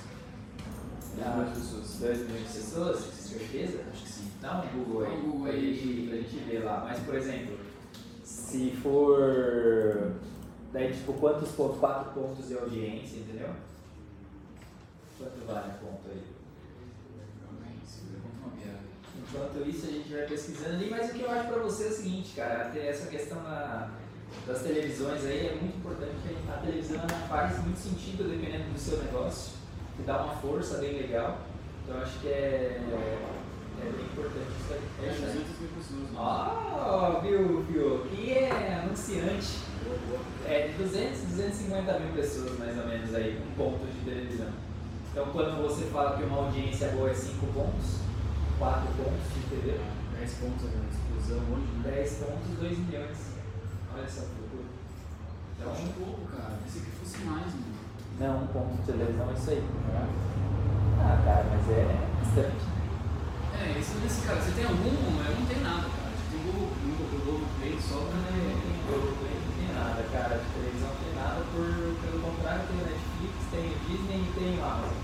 Ah, 1.23 1.29
milhões 1.29 1.53
de 1.53 1.59
pessoas. 1.61 1.99
2 1.99 2.19
milhões 2.19 2.47
de 2.47 2.53
pessoas, 2.59 2.99
certeza? 2.99 3.83
Acho 3.91 4.03
que 4.03 4.09
sim. 4.09 4.31
Dá 4.41 4.61
um 4.61 4.77
Google 4.77 5.05
aí, 5.05 5.17
um 5.17 5.21
Google 5.21 5.43
pra, 5.43 5.51
aí. 5.51 5.73
Gente, 5.73 6.07
pra 6.07 6.17
gente 6.17 6.37
ver 6.49 6.63
lá. 6.63 6.85
Mas, 6.87 6.99
por 6.99 7.15
exemplo, 7.15 7.57
se 8.23 8.71
for. 8.81 10.13
Daí, 10.73 10.91
tipo, 10.91 11.13
quantos 11.13 11.51
pontos? 11.51 11.79
4 11.79 12.11
pontos 12.13 12.47
de 12.47 12.55
audiência, 12.55 13.19
entendeu? 13.19 13.49
Quanto 15.17 15.45
vale 15.47 15.69
um 15.69 15.85
ponto 15.85 16.09
aí? 16.11 16.23
Enquanto 19.27 19.67
isso, 19.67 19.87
a 19.87 19.91
gente 19.91 20.13
vai 20.13 20.25
pesquisando 20.27 20.75
ali. 20.75 20.89
Mas 20.89 21.09
o 21.09 21.13
que 21.13 21.21
eu 21.21 21.31
acho 21.31 21.47
pra 21.47 21.57
você 21.63 21.85
é 21.85 21.87
o 21.87 21.91
seguinte, 21.91 22.33
cara, 22.35 22.67
até 22.67 22.87
essa 22.89 23.07
questão 23.07 23.37
da- 23.43 23.89
das 24.47 24.61
televisões 24.61 25.25
aí 25.25 25.47
é 25.47 25.55
muito 25.59 25.77
importante. 25.77 26.11
que 26.23 26.35
A 26.51 26.57
televisão 26.57 27.01
faz 27.27 27.59
muito 27.63 27.77
sentido 27.77 28.29
dependendo 28.29 28.71
do 28.71 28.79
seu 28.79 28.97
negócio, 29.03 29.53
que 29.97 30.03
dá 30.03 30.23
uma 30.23 30.35
força 30.35 30.77
bem 30.77 30.93
legal. 30.99 31.39
Então, 31.83 31.97
eu 31.97 32.03
acho 32.03 32.19
que 32.19 32.27
é, 32.27 32.81
é 32.81 33.91
bem 33.91 34.05
importante 34.05 34.47
isso 34.59 34.73
aí. 34.73 34.81
É, 35.03 35.09
É 35.09 35.13
isso 35.13 35.23
aí. 35.25 35.31
200 35.33 35.59
mil 35.59 35.69
pessoas. 35.69 36.09
Ó, 36.17 37.19
viu, 37.21 37.61
viu? 37.63 38.05
Que 38.09 38.31
é 38.33 38.81
anunciante. 38.83 39.59
É 40.45 40.67
de 40.67 40.73
200, 40.83 41.21
250 41.21 41.99
mil 41.99 42.13
pessoas 42.13 42.57
mais 42.59 42.77
ou 42.77 42.85
menos 42.87 43.13
aí, 43.13 43.39
com 43.39 43.63
pontos 43.63 43.87
de 43.93 44.01
televisão. 44.05 44.64
Então 45.15 45.27
quando 45.31 45.63
você 45.63 45.85
fala 45.85 46.17
que 46.17 46.25
uma 46.25 46.39
audiência 46.39 46.89
boa 46.89 47.09
é 47.09 47.13
5 47.13 47.47
pontos, 47.53 48.03
4 48.59 48.81
pontos 48.99 49.23
de 49.31 49.47
TV, 49.47 49.79
10 50.19 50.33
pontos 50.43 50.67
é 50.67 50.75
uma 50.75 50.91
explosão 50.91 51.39
hoje, 51.55 51.71
né? 51.71 51.91
10 51.95 52.13
pontos, 52.15 52.59
2 52.59 52.79
milhões. 52.79 53.17
Olha 53.95 54.09
só 54.09 54.27
que 54.27 54.35
loucura. 54.43 54.67
Eu 55.61 55.71
acho 55.71 55.87
pouco, 55.95 56.19
cara. 56.35 56.59
Pensei 56.65 56.81
que 56.81 56.91
fosse 56.99 57.23
mais, 57.23 57.47
mano. 57.47 57.79
Não, 58.19 58.43
um 58.43 58.47
ponto 58.47 58.75
de 58.75 58.91
televisão 58.91 59.29
é 59.29 59.33
isso 59.39 59.49
aí. 59.51 59.63
Ah, 60.99 61.21
cara, 61.23 61.45
mas 61.47 61.69
é 61.71 62.09
bastante. 62.19 62.65
É, 63.55 63.79
esse 63.79 63.97
lance, 63.97 64.27
cara, 64.27 64.41
você 64.41 64.51
tem 64.51 64.65
algum? 64.65 64.83
Eu 64.83 65.39
não 65.39 65.45
tenho 65.47 65.63
nada, 65.63 65.87
cara. 65.95 66.04
Google, 66.43 66.69
Google, 66.83 67.07
Google 67.11 67.47
Play 67.59 67.77
só. 67.79 67.95
Não 67.95 68.21
tem 68.23 68.75
Globoplay, 68.87 69.35
não 69.39 69.53
tem 69.57 69.69
nada, 69.75 70.01
cara. 70.11 70.35
De 70.41 70.47
televisão 70.53 70.89
não 70.89 71.01
tem 71.01 71.13
nada, 71.15 71.39
por, 71.51 71.67
pelo 72.01 72.19
contrário, 72.21 72.67
tem 72.67 72.77
o 72.77 72.85
Netflix, 72.85 73.33
tem 73.51 73.65
o 73.71 73.79
Disney 73.87 74.19
e 74.25 74.33
tem 74.35 74.59
o 74.59 74.63
Amazon. 74.65 75.03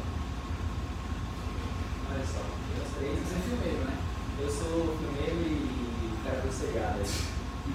Olha 2.11 2.25
só, 2.25 2.41
os 2.43 2.91
três. 2.97 3.19
Você 3.19 3.35
é 3.35 3.41
filmeiro, 3.41 3.85
né? 3.85 3.97
Eu 4.39 4.49
sou 4.49 4.97
filmeiro 4.97 5.39
e 5.47 6.11
cara 6.23 6.41
do 6.41 6.51
cegado 6.51 6.99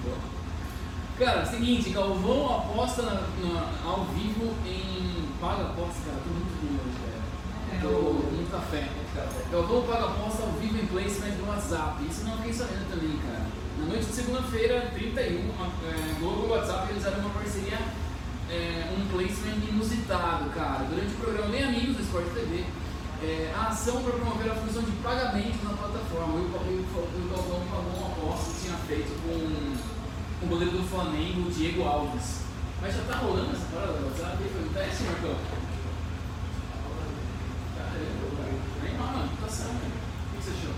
bom. 0.03 0.17
Cara, 1.19 1.45
seguinte, 1.45 1.89
Galvão 1.89 2.57
aposta 2.59 3.01
na, 3.01 3.13
na- 3.13 3.71
ao 3.85 4.05
vivo 4.05 4.53
em. 4.65 5.27
Paga 5.41 5.63
aposta, 5.63 6.01
cara, 6.05 6.21
tô 6.23 6.29
muito 6.29 6.81
hoje, 6.81 6.97
velho. 7.01 7.16
É, 7.73 7.85
o- 7.85 8.37
café. 8.51 8.87
Galvão 9.51 9.83
paga 9.83 10.05
aposta 10.05 10.43
ao 10.43 10.51
vivo 10.53 10.77
em 10.77 10.87
placement 10.87 11.35
do 11.35 11.47
WhatsApp. 11.47 12.03
Isso 12.09 12.23
não 12.23 12.37
fiquei 12.37 12.53
sabendo 12.53 12.89
também, 12.89 13.17
cara. 13.17 13.45
Na 13.79 13.85
noite 13.85 14.05
de 14.05 14.13
segunda-feira, 14.13 14.91
31, 14.93 15.51
a 15.59 15.67
é, 15.85 16.19
Globo 16.19 16.47
e 16.47 16.49
WhatsApp 16.51 16.87
realizaram 16.87 17.19
uma 17.19 17.29
parceria, 17.29 17.77
é, 18.49 18.93
um 18.97 19.05
placement 19.07 19.61
inusitado, 19.69 20.49
cara. 20.51 20.85
Durante 20.89 21.13
o 21.13 21.17
programa 21.17 21.49
Nem 21.49 21.63
Amigos 21.63 21.97
do 21.97 22.03
Sport 22.03 22.25
TV, 22.33 22.63
é, 23.21 23.53
a 23.55 23.67
ação 23.67 24.01
para 24.01 24.13
promover 24.13 24.51
a 24.51 24.55
função 24.55 24.81
de 24.83 24.91
pagamento 25.03 25.63
na 25.63 25.73
plataforma. 25.77 26.33
O, 26.33 26.45
o 26.47 27.29
Galvão 27.29 27.61
pagou 27.69 27.93
uma 27.99 28.07
aposta 28.07 28.51
que 28.53 28.65
tinha 28.65 28.77
feito 28.87 29.11
com 29.23 30.45
o 30.45 30.47
goleiro 30.49 30.77
do 30.77 30.83
Flamengo, 30.89 31.47
o 31.47 31.51
Diego 31.51 31.83
Alves. 31.83 32.41
Mas 32.81 32.95
já 32.95 33.01
tá 33.03 33.17
rolando 33.17 33.51
essa 33.51 33.65
parada 33.73 33.93
do 33.93 34.05
WhatsApp? 34.05 34.37
Foi 34.37 34.63
um 34.63 34.73
teste, 34.73 35.03
Marcão? 35.03 35.35
Mano, 38.97 39.29
tá 39.41 39.47
certo. 39.47 39.73
O 39.73 40.37
que 40.37 40.43
você 40.43 40.51
achou? 40.51 40.75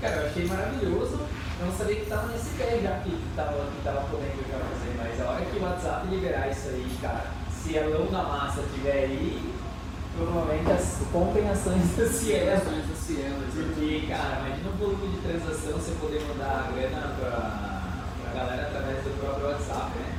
Cara, 0.00 0.16
eu 0.16 0.26
achei 0.26 0.46
maravilhoso. 0.46 1.20
não 1.60 1.72
sabia 1.72 1.96
que 1.96 2.06
tava 2.06 2.28
nesse 2.28 2.50
pé 2.58 2.80
já, 2.82 2.98
que 2.98 3.16
tava, 3.36 3.70
que 3.70 3.84
tava 3.84 4.00
podendo 4.10 4.42
já 4.50 4.58
fazer, 4.58 4.94
mas 4.98 5.20
a 5.20 5.30
hora 5.30 5.44
que 5.44 5.58
o 5.58 5.62
WhatsApp 5.62 6.08
liberar 6.08 6.50
isso 6.50 6.68
aí, 6.68 6.98
cara, 7.00 7.24
se 7.50 7.78
a 7.78 7.88
mão 7.88 8.06
da 8.06 8.22
massa 8.22 8.62
tiver 8.74 9.04
aí, 9.04 9.54
provavelmente 10.16 10.70
as, 10.70 10.98
comprem 11.12 11.48
ações 11.48 11.96
da 11.96 12.06
Cielo. 12.06 12.52
Ações 12.52 12.86
da 12.86 12.94
Cielo, 12.94 13.42
Porque, 13.54 14.06
cara, 14.08 14.44
imagina 14.44 14.68
o 14.68 14.76
volume 14.76 15.08
de 15.08 15.18
transação 15.22 15.72
você 15.72 15.92
poder 16.00 16.20
mandar 16.28 16.68
a 16.68 16.72
grana 16.72 17.14
pra, 17.18 18.10
pra 18.20 18.40
galera 18.40 18.62
através 18.68 19.04
do 19.04 19.20
próprio 19.20 19.46
WhatsApp, 19.48 19.98
né? 19.98 20.14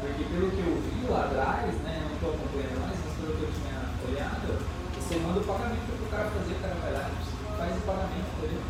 Porque 0.00 0.24
pelo 0.24 0.50
que 0.50 0.60
eu 0.64 0.80
vi 0.80 1.06
lá 1.12 1.24
atrás, 1.26 1.74
né, 1.84 2.08
não 2.08 2.14
estou 2.16 2.30
acompanhando 2.34 2.80
mais, 2.80 2.96
mas 3.04 3.14
pelo 3.20 3.36
que 3.36 3.42
eu 3.44 3.52
tinha 3.52 3.78
olhado, 4.08 4.79
você 5.10 5.18
manda 5.18 5.40
o 5.40 5.42
pagamento 5.42 5.90
pro 5.98 6.06
cara 6.06 6.30
fazer, 6.30 6.52
o 6.54 6.60
cara 6.62 6.74
vai 6.74 6.92
lá 6.92 7.10
faz 7.58 7.76
o 7.76 7.80
pagamento, 7.80 8.30
entendeu? 8.38 8.62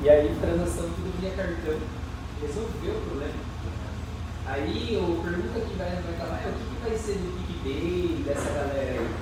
E 0.00 0.08
aí 0.08 0.36
transação 0.40 0.88
tudo 0.88 1.20
via 1.20 1.36
cartão. 1.36 1.78
Resolveu 2.40 2.94
o 2.96 3.00
problema. 3.04 3.44
Aí 4.46 4.96
o 4.96 5.20
pergunta 5.22 5.60
que 5.60 5.76
vai, 5.76 5.92
acabar 5.92 6.40
é 6.40 6.48
o 6.48 6.52
que, 6.56 6.64
que 6.64 6.88
vai 6.88 6.96
ser 6.96 7.20
do 7.20 7.28
PicPay, 7.36 8.24
dessa 8.24 8.50
galera 8.56 8.90
aí? 8.90 9.14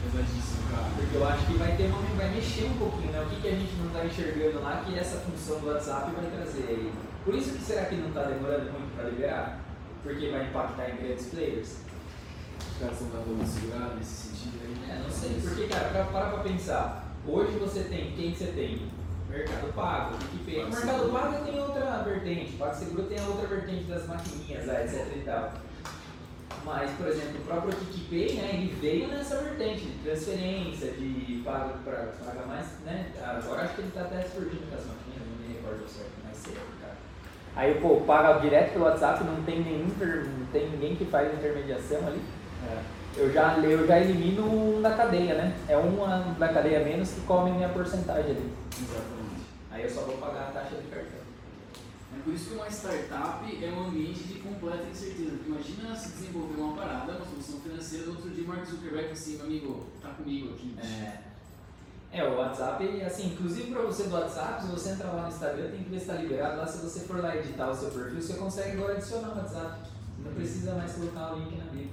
Pesadíssimo, 0.00 0.70
cara. 0.70 0.88
Porque 0.96 1.16
eu 1.16 1.28
acho 1.28 1.46
que 1.46 1.58
vai 1.58 1.76
ter 1.76 1.84
uma, 1.84 2.00
vai 2.16 2.30
mexer 2.30 2.64
um 2.64 2.78
pouquinho, 2.78 3.12
né? 3.12 3.20
O 3.20 3.28
que, 3.28 3.40
que 3.42 3.48
a 3.48 3.52
gente 3.52 3.76
não 3.76 3.86
está 3.88 4.02
enxergando 4.06 4.62
lá 4.62 4.82
que 4.82 4.98
essa 4.98 5.18
função 5.20 5.60
do 5.60 5.68
WhatsApp 5.68 6.10
vai 6.16 6.24
trazer 6.30 6.64
aí. 6.70 6.92
Por 7.22 7.34
isso 7.34 7.52
que 7.52 7.62
será 7.62 7.84
que 7.84 7.96
não 7.96 8.08
está 8.08 8.22
demorando 8.22 8.72
muito 8.72 8.96
para 8.96 9.10
liberar? 9.10 9.60
Porque 10.02 10.30
vai 10.30 10.46
impactar 10.46 10.88
em 10.88 10.96
grandes 10.96 11.26
players? 11.26 11.86
Os 12.76 12.80
caras 12.80 13.00
estão 13.00 13.08
dando 13.08 13.34
uma 13.36 13.46
segurada 13.46 13.94
nesse 13.94 14.28
sentido 14.28 14.60
aí. 14.62 14.90
É, 14.90 15.02
não 15.02 15.10
sei, 15.10 15.40
porque 15.40 15.66
cara, 15.66 15.88
para 15.88 16.04
para 16.04 16.38
pensar, 16.40 17.06
hoje 17.26 17.52
você 17.52 17.84
tem, 17.84 18.12
quem 18.12 18.32
que 18.32 18.36
você 18.36 18.52
tem? 18.52 18.82
Mercado 19.30 19.72
Pago, 19.72 20.18
PicPay. 20.18 20.64
O 20.64 20.68
Mercado 20.68 21.10
Pago 21.10 21.44
tem 21.46 21.58
outra 21.58 22.02
vertente, 22.02 22.54
o 22.54 22.58
PagSeguro 22.58 23.02
tem 23.04 23.18
a 23.18 23.28
outra 23.28 23.46
vertente 23.46 23.84
das 23.84 24.06
maquininhas, 24.06 24.66
lá, 24.66 24.84
etc 24.84 25.16
e 25.16 25.20
tal. 25.20 25.52
Mas, 26.66 26.90
por 26.98 27.08
exemplo, 27.08 27.40
o 27.40 27.44
próprio 27.46 27.74
PicPay, 27.76 28.34
né, 28.34 28.50
ele 28.52 28.76
veio 28.78 29.08
nessa 29.08 29.36
vertente 29.36 29.86
de 29.86 29.98
transferência, 30.04 30.92
de 30.92 31.40
paga 31.42 31.78
para 31.82 32.12
pagar 32.26 32.46
mais, 32.46 32.66
né? 32.84 33.10
Agora 33.22 33.62
acho 33.62 33.74
que 33.74 33.80
ele 33.80 33.88
está 33.88 34.02
até 34.02 34.20
surgindo 34.20 34.68
com 34.68 34.76
as 34.76 34.84
maquininhas, 34.84 35.26
não 35.26 35.48
me 35.48 35.54
recordo 35.54 35.88
certo, 35.88 36.12
mais 36.22 36.36
cedo, 36.36 36.60
cara. 36.82 36.96
Aí, 37.56 37.80
pô, 37.80 38.02
paga 38.02 38.38
direto 38.40 38.74
pelo 38.74 38.84
WhatsApp, 38.84 39.24
não 39.24 39.42
tem 39.44 39.62
nenhum, 39.62 39.86
não 39.86 40.46
tem 40.52 40.68
ninguém 40.68 40.94
que 40.94 41.06
faz 41.06 41.32
intermediação 41.32 42.06
ali. 42.06 42.20
É. 42.64 42.96
Eu 43.16 43.32
já, 43.32 43.56
eu 43.58 43.86
já 43.86 43.98
elimino 43.98 44.44
um 44.44 44.82
da 44.82 44.94
cadeia, 44.94 45.34
né? 45.34 45.56
É 45.66 45.76
uma 45.76 46.34
da 46.38 46.48
cadeia 46.48 46.84
menos 46.84 47.12
que 47.12 47.22
come 47.22 47.50
minha 47.50 47.70
porcentagem 47.70 48.32
ali. 48.32 48.52
Exatamente. 48.78 49.46
Aí 49.70 49.84
eu 49.84 49.90
só 49.90 50.02
vou 50.02 50.18
pagar 50.18 50.48
a 50.48 50.50
taxa 50.52 50.76
de 50.76 50.88
cartão. 50.88 51.26
É 52.14 52.22
por 52.22 52.34
isso 52.34 52.50
que 52.50 52.54
uma 52.56 52.68
startup 52.68 53.64
é 53.64 53.70
um 53.70 53.88
ambiente 53.88 54.24
de 54.24 54.38
completa 54.40 54.86
incerteza. 54.90 55.30
Porque 55.30 55.50
imagina 55.50 55.96
se 55.96 56.10
desenvolver 56.10 56.60
uma 56.60 56.76
parada, 56.76 57.12
uma 57.12 57.24
solução 57.24 57.60
financeira, 57.60 58.06
no 58.06 58.12
outro 58.12 58.30
dia 58.30 58.46
Mark 58.46 58.66
Zuckerberg 58.66 59.10
assim, 59.10 59.36
meu 59.36 59.46
amigo, 59.46 59.86
tá 60.02 60.10
comigo 60.10 60.54
aqui. 60.54 60.76
É, 60.78 61.18
é 62.12 62.24
o 62.24 62.36
WhatsApp, 62.36 63.02
assim, 63.02 63.32
inclusive 63.32 63.70
para 63.70 63.82
você 63.82 64.04
do 64.04 64.14
WhatsApp, 64.14 64.62
se 64.62 64.68
você 64.68 64.90
entrar 64.90 65.12
lá 65.12 65.22
no 65.22 65.28
Instagram, 65.28 65.70
tem 65.70 65.84
que 65.84 65.90
ver 65.90 65.98
se 65.98 66.02
está 66.02 66.14
liberado. 66.14 66.58
Lá, 66.58 66.66
se 66.66 66.78
você 66.78 67.00
for 67.00 67.20
lá 67.20 67.34
editar 67.34 67.70
o 67.70 67.74
seu 67.74 67.90
perfil, 67.90 68.20
você 68.20 68.34
consegue 68.34 68.72
agora 68.72 68.92
adicionar 68.94 69.28
o 69.28 69.36
WhatsApp. 69.38 69.88
Não 70.18 70.32
precisa 70.32 70.74
mais 70.74 70.92
colocar 70.92 71.32
o 71.32 71.38
link 71.38 71.56
na 71.56 71.64
bio. 71.70 71.90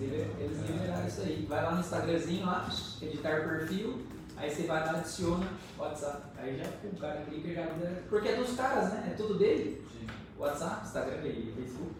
Eles, 0.00 0.26
eles 0.38 0.58
liberaram 0.68 1.06
isso 1.06 1.20
aí. 1.22 1.46
Vai 1.48 1.62
lá 1.64 1.70
no 1.72 1.80
Instagramzinho, 1.80 2.46
lá, 2.46 2.68
editar 3.02 3.48
perfil, 3.48 3.98
aí 4.36 4.50
você 4.50 4.62
vai 4.64 4.84
lá, 4.84 4.90
adiciona 4.90 5.46
WhatsApp. 5.78 6.22
Aí 6.38 6.56
já 6.56 6.64
o 6.64 6.96
cara 7.00 7.20
clica 7.22 7.48
e 7.48 7.54
já 7.54 7.62
libera. 7.62 8.02
Porque 8.08 8.28
é 8.28 8.36
dos 8.36 8.54
caras, 8.56 8.90
né? 8.92 9.08
É 9.12 9.14
tudo 9.16 9.38
dele. 9.38 9.82
Sim. 9.92 10.06
WhatsApp, 10.38 10.86
Instagram 10.86 11.22
e 11.24 11.52
Facebook. 11.56 11.92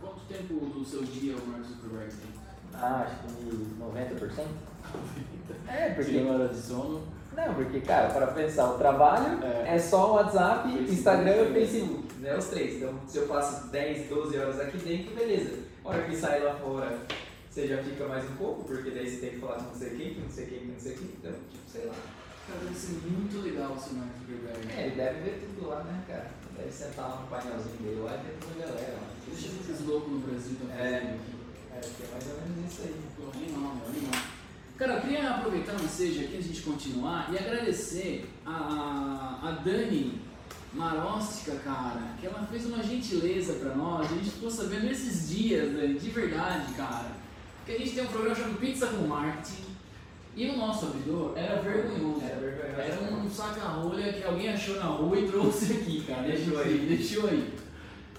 Quanto 0.00 0.20
tempo 0.28 0.54
do 0.66 0.84
seu 0.84 1.02
dia 1.02 1.34
o 1.36 1.46
Mark 1.48 1.64
Zuckerberg 1.64 2.10
tem? 2.12 2.30
Ah, 2.74 3.06
acho 3.06 3.34
que 3.36 3.76
90%. 3.80 4.46
É, 5.68 5.90
porque. 5.90 6.16
Uma 6.18 6.34
hora 6.34 6.48
de 6.48 6.56
sono. 6.60 7.02
Não, 7.36 7.54
porque, 7.54 7.80
cara, 7.80 8.10
para 8.10 8.28
pensar, 8.28 8.70
o 8.70 8.78
trabalho 8.78 9.42
é, 9.42 9.74
É. 9.74 9.78
só 9.78 10.12
o 10.12 10.14
WhatsApp, 10.14 10.68
Facebook, 10.68 10.92
Instagram 10.92 11.42
e. 11.50 11.52
Facebook, 11.52 12.14
né? 12.20 12.36
Os 12.36 12.44
três. 12.46 12.76
Então, 12.76 12.94
se 13.06 13.18
eu 13.18 13.26
passo 13.26 13.68
10, 13.68 14.08
12 14.08 14.38
horas 14.38 14.60
aqui 14.60 14.78
dentro, 14.78 15.14
beleza. 15.14 15.58
A 15.84 15.88
hora 15.88 16.02
que 16.02 16.16
sai 16.16 16.42
lá 16.42 16.54
fora, 16.54 16.96
você 17.54 17.68
já 17.68 17.80
fica 17.84 18.08
mais 18.08 18.28
um 18.28 18.34
pouco, 18.34 18.64
porque 18.64 18.90
daí 18.90 19.08
você 19.08 19.18
tem 19.18 19.30
que 19.30 19.38
falar 19.38 19.58
com 19.58 19.70
não 19.70 19.74
sei 19.76 19.90
quem, 19.90 20.14
com 20.14 20.22
não 20.22 20.28
sei 20.28 20.46
quem, 20.46 20.58
com 20.58 20.72
não 20.72 20.80
sei 20.80 20.92
quem. 20.94 21.06
Então, 21.06 21.32
tipo, 21.52 21.70
sei 21.70 21.84
lá. 21.86 21.94
Cara, 22.48 22.58
deve 22.64 22.74
ser 22.74 22.92
muito 23.06 23.46
legal 23.46 23.72
o 23.72 23.80
seu 23.80 23.92
Mark 23.94 24.10
Zuckerberg. 24.18 24.76
É, 24.76 24.86
ele 24.86 24.96
deve 24.96 25.20
ver 25.20 25.46
tudo 25.46 25.68
lá, 25.68 25.84
né, 25.84 26.02
cara? 26.08 26.30
Deve 26.58 26.72
sentar 26.72 27.10
lá 27.10 27.20
no 27.20 27.28
painelzinho 27.28 27.76
dele 27.76 28.00
lá 28.02 28.14
e 28.14 28.26
ver 28.26 28.36
toda 28.40 28.54
a 28.58 28.66
galera 28.66 28.92
lá. 28.94 29.08
Deixa 29.28 29.46
esses 29.46 29.86
loucos 29.86 30.12
no 30.12 30.18
Brasil 30.18 30.52
estão 30.52 30.68
É. 30.74 31.16
É, 31.74 31.80
que 31.80 32.02
é 32.02 32.08
mais 32.10 32.26
ou 32.26 32.40
menos 32.40 32.72
isso 32.72 32.82
aí. 32.82 32.94
Pô, 33.16 33.38
Animal, 33.38 33.76
meu, 33.76 33.86
animal. 33.86 34.22
Cara, 34.76 34.94
eu 34.94 35.00
queria 35.02 35.30
aproveitar 35.30 35.76
o 35.76 35.88
seja 35.88 36.24
aqui 36.24 36.36
a 36.36 36.42
gente 36.42 36.60
continuar 36.62 37.32
e 37.32 37.38
agradecer 37.38 38.28
a, 38.44 39.38
a 39.44 39.50
Dani 39.64 40.20
Marostica, 40.72 41.54
cara, 41.62 42.16
que 42.20 42.26
ela 42.26 42.44
fez 42.50 42.66
uma 42.66 42.82
gentileza 42.82 43.52
pra 43.54 43.76
nós. 43.76 44.10
A 44.10 44.14
gente 44.16 44.30
ficou 44.30 44.50
sabendo 44.50 44.90
esses 44.90 45.28
dias, 45.28 45.72
Dani, 45.72 45.94
de 45.94 46.10
verdade, 46.10 46.74
cara, 46.74 47.22
que 47.64 47.72
a 47.72 47.78
gente 47.78 47.94
tem 47.94 48.04
um 48.04 48.08
programa 48.08 48.34
chamado 48.34 48.58
Pizza 48.58 48.86
com 48.88 49.06
Marketing 49.06 49.64
e 50.36 50.46
o 50.48 50.56
nosso 50.56 50.86
abridor 50.86 51.32
era 51.36 51.62
vergonhoso. 51.62 52.22
Era 52.24 52.40
vergonhoso. 52.40 52.80
Era 52.80 53.14
um 53.14 53.30
saca-rolha 53.30 54.12
que 54.12 54.24
alguém 54.24 54.50
achou 54.50 54.76
na 54.76 54.86
rua 54.86 55.18
e 55.18 55.28
trouxe 55.28 55.72
aqui, 55.74 56.04
cara. 56.04 56.22
Deixou 56.22 56.58
aí. 56.58 56.78
Deixou 56.88 57.28
aí. 57.28 57.63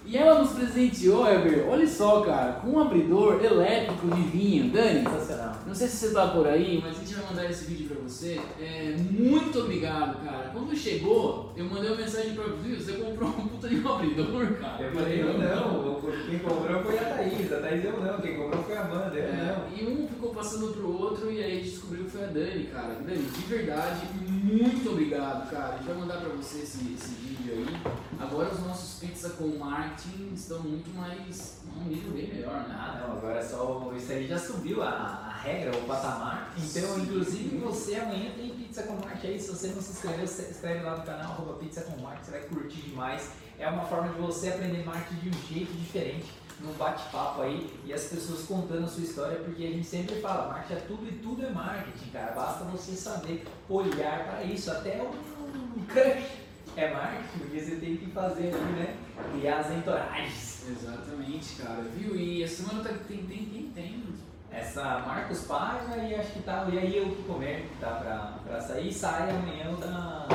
E 0.06 0.16
ela 0.16 0.38
nos 0.40 0.52
presenteou, 0.52 1.26
Eber, 1.28 1.66
olha 1.68 1.86
só, 1.86 2.20
cara, 2.20 2.52
com 2.54 2.68
um 2.70 2.80
abridor 2.80 3.44
elétrico 3.44 4.06
de 4.08 4.22
vinho. 4.22 4.70
Dani, 4.72 5.02
Sensacional. 5.02 5.56
não 5.66 5.74
sei 5.74 5.88
se 5.88 5.96
você 5.96 6.14
tá 6.14 6.28
por 6.28 6.46
aí, 6.46 6.80
mas 6.80 6.96
a 6.96 7.00
gente 7.00 7.14
vai 7.14 7.24
mandar 7.30 7.50
esse 7.50 7.64
vídeo 7.64 7.88
pra 7.88 8.00
você. 8.02 8.40
É, 8.60 8.94
muito 9.10 9.58
obrigado, 9.58 10.24
cara. 10.24 10.50
Quando 10.52 10.76
chegou, 10.76 11.52
eu 11.56 11.64
mandei 11.64 11.90
uma 11.90 11.96
mensagem 12.00 12.34
pra 12.34 12.44
você, 12.44 12.74
você 12.76 12.92
comprou 12.92 13.30
um 13.30 13.48
puta 13.48 13.68
de 13.68 13.76
um 13.80 13.92
abridor, 13.92 14.46
cara. 14.60 14.82
Eu 14.84 14.92
falei, 14.92 15.22
eu 15.22 15.38
não, 15.38 16.00
quem 16.30 16.38
comprou 16.38 16.82
foi 16.84 16.98
a 16.98 17.04
Thaís, 17.04 17.52
a 17.52 17.56
Thaís 17.60 17.84
eu 17.84 18.00
não, 18.00 18.20
quem 18.20 18.36
comprou 18.36 18.62
foi 18.62 18.76
a 18.76 18.82
Amanda, 18.82 19.16
eu 19.16 19.24
É, 19.24 19.56
não. 19.58 19.76
e 19.76 19.90
um 19.92 20.06
ficou 20.06 20.30
passando 20.32 20.72
pro 20.72 20.88
outro 21.02 21.32
e 21.32 21.42
aí 21.42 21.50
a 21.52 21.54
gente 21.56 21.70
descobriu 21.70 22.04
que 22.04 22.10
foi 22.12 22.24
a 22.24 22.28
Dani, 22.28 22.64
cara. 22.72 22.94
Dani, 23.04 23.22
de 23.24 23.40
verdade, 23.46 24.02
muito 24.24 24.88
obrigado, 24.88 25.50
cara. 25.50 25.74
A 25.74 25.76
gente 25.78 25.86
vai 25.88 25.96
mandar 25.96 26.18
pra 26.20 26.28
você 26.28 26.58
esse, 26.58 26.78
esse 26.94 27.08
vídeo 27.20 27.25
aí. 27.58 27.80
Agora 28.18 28.52
os 28.52 28.60
nossos 28.60 28.98
pizza 28.98 29.30
com 29.30 29.56
marketing 29.58 30.32
estão 30.34 30.60
muito 30.60 30.94
mais. 30.94 31.60
um 31.76 31.88
nível 31.88 32.12
bem 32.12 32.28
melhor, 32.28 32.68
né? 32.68 32.74
Ah, 32.78 33.00
não, 33.00 33.16
agora 33.16 33.38
é 33.38 33.42
só. 33.42 33.92
Isso 33.96 34.12
aí 34.12 34.26
já 34.26 34.38
subiu 34.38 34.82
a, 34.82 34.88
a 34.88 35.32
regra, 35.42 35.76
o 35.76 35.82
patamar. 35.82 36.54
Então, 36.56 36.98
inclusive, 36.98 37.56
você 37.58 37.96
amanhã 37.96 38.32
tem 38.36 38.50
pizza 38.50 38.82
com 38.84 38.94
Marte 38.94 39.26
aí. 39.26 39.40
Se 39.40 39.48
você 39.48 39.68
não 39.68 39.80
se 39.80 39.92
inscreveu, 39.92 40.26
se 40.26 40.50
inscreve 40.50 40.82
lá 40.82 40.96
no 40.96 41.04
canal, 41.04 41.32
arroba 41.32 41.54
pizza 41.54 41.82
com 41.82 42.00
Marte, 42.02 42.26
você 42.26 42.30
vai 42.32 42.40
curtir 42.42 42.80
demais. 42.82 43.30
É 43.58 43.68
uma 43.68 43.84
forma 43.84 44.12
de 44.12 44.20
você 44.20 44.50
aprender 44.50 44.84
marketing 44.84 45.20
de 45.20 45.28
um 45.30 45.42
jeito 45.48 45.72
diferente, 45.72 46.26
num 46.60 46.72
bate-papo 46.74 47.40
aí, 47.40 47.70
e 47.86 47.92
as 47.92 48.04
pessoas 48.04 48.42
contando 48.42 48.84
a 48.84 48.88
sua 48.88 49.02
história, 49.02 49.38
porque 49.38 49.64
a 49.64 49.70
gente 49.70 49.86
sempre 49.86 50.16
fala, 50.20 50.48
marketing 50.48 50.74
é 50.74 50.84
tudo 50.86 51.08
e 51.08 51.12
tudo 51.12 51.46
é 51.46 51.50
marketing, 51.50 52.10
cara. 52.10 52.32
Basta 52.32 52.64
você 52.64 52.92
saber 52.92 53.46
olhar 53.68 54.24
para 54.26 54.42
isso. 54.42 54.70
Até 54.70 55.02
um 55.02 55.84
crush 55.86 56.45
é 56.76 56.92
marketing, 56.92 57.38
porque 57.38 57.60
você 57.60 57.76
tem 57.76 57.96
que 57.96 58.10
fazer 58.10 58.54
ali, 58.54 58.72
né? 58.72 58.96
Criar 59.32 59.58
as 59.58 59.70
entouragens. 59.70 60.68
Exatamente, 60.68 61.62
cara. 61.62 61.82
Viu? 61.94 62.16
E 62.16 62.44
a 62.44 62.48
semana 62.48 62.82
tá, 62.82 62.90
tem, 63.08 63.18
tem, 63.18 63.46
tem, 63.46 63.70
tem. 63.74 64.02
Essa 64.50 65.00
Marcos 65.06 65.42
Paiva 65.42 65.96
e 65.98 66.14
acho 66.14 66.32
que 66.32 66.42
tá. 66.42 66.66
E 66.72 66.78
aí 66.78 66.96
eu 66.96 67.10
que 67.10 67.22
comer 67.24 67.68
que 67.68 67.80
tá 67.80 67.90
pra, 67.90 68.38
pra 68.46 68.60
sair, 68.60 68.92
sai 68.92 69.30
amanhã 69.30 69.74
da. 69.74 70.26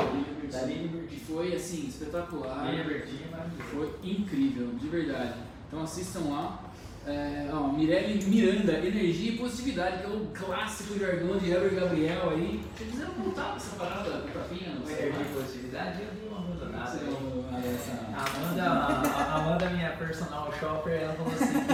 Da 0.52 0.62
Lili 0.66 1.06
Que 1.08 1.18
foi 1.18 1.54
assim, 1.54 1.88
espetacular. 1.88 2.70
Lili 2.70 2.84
Bertin 2.84 3.24
maravilhoso. 3.30 3.70
Foi 3.70 4.10
incrível, 4.10 4.68
de 4.74 4.88
verdade. 4.88 5.34
Então 5.66 5.82
assistam 5.82 6.30
lá. 6.30 6.72
É, 7.04 7.50
ó, 7.52 7.66
Mirelle 7.66 8.24
Miranda, 8.26 8.74
energia 8.74 9.32
e 9.32 9.36
positividade, 9.36 9.98
que 9.98 10.04
é 10.04 10.08
o 10.08 10.26
clássico 10.32 10.96
jargão 11.00 11.36
de 11.36 11.50
Heber 11.50 11.74
Gabriel 11.74 12.30
aí. 12.30 12.62
Vocês 12.76 12.90
quiseram 12.90 13.12
voltar 13.14 13.56
essa 13.56 13.74
parada? 13.74 14.20
Com 14.20 14.54
energia 14.54 15.20
e 15.20 15.34
positividade, 15.34 16.02
ah, 16.74 16.96
É, 16.96 18.14
a 18.14 18.22
Amanda, 18.22 18.62
a, 18.62 19.34
Amanda, 19.36 19.70
minha 19.70 19.90
personal 19.92 20.52
shopper, 20.58 21.02
ela 21.02 21.14
falou 21.14 21.32
assim 21.32 21.64
que. 21.64 21.72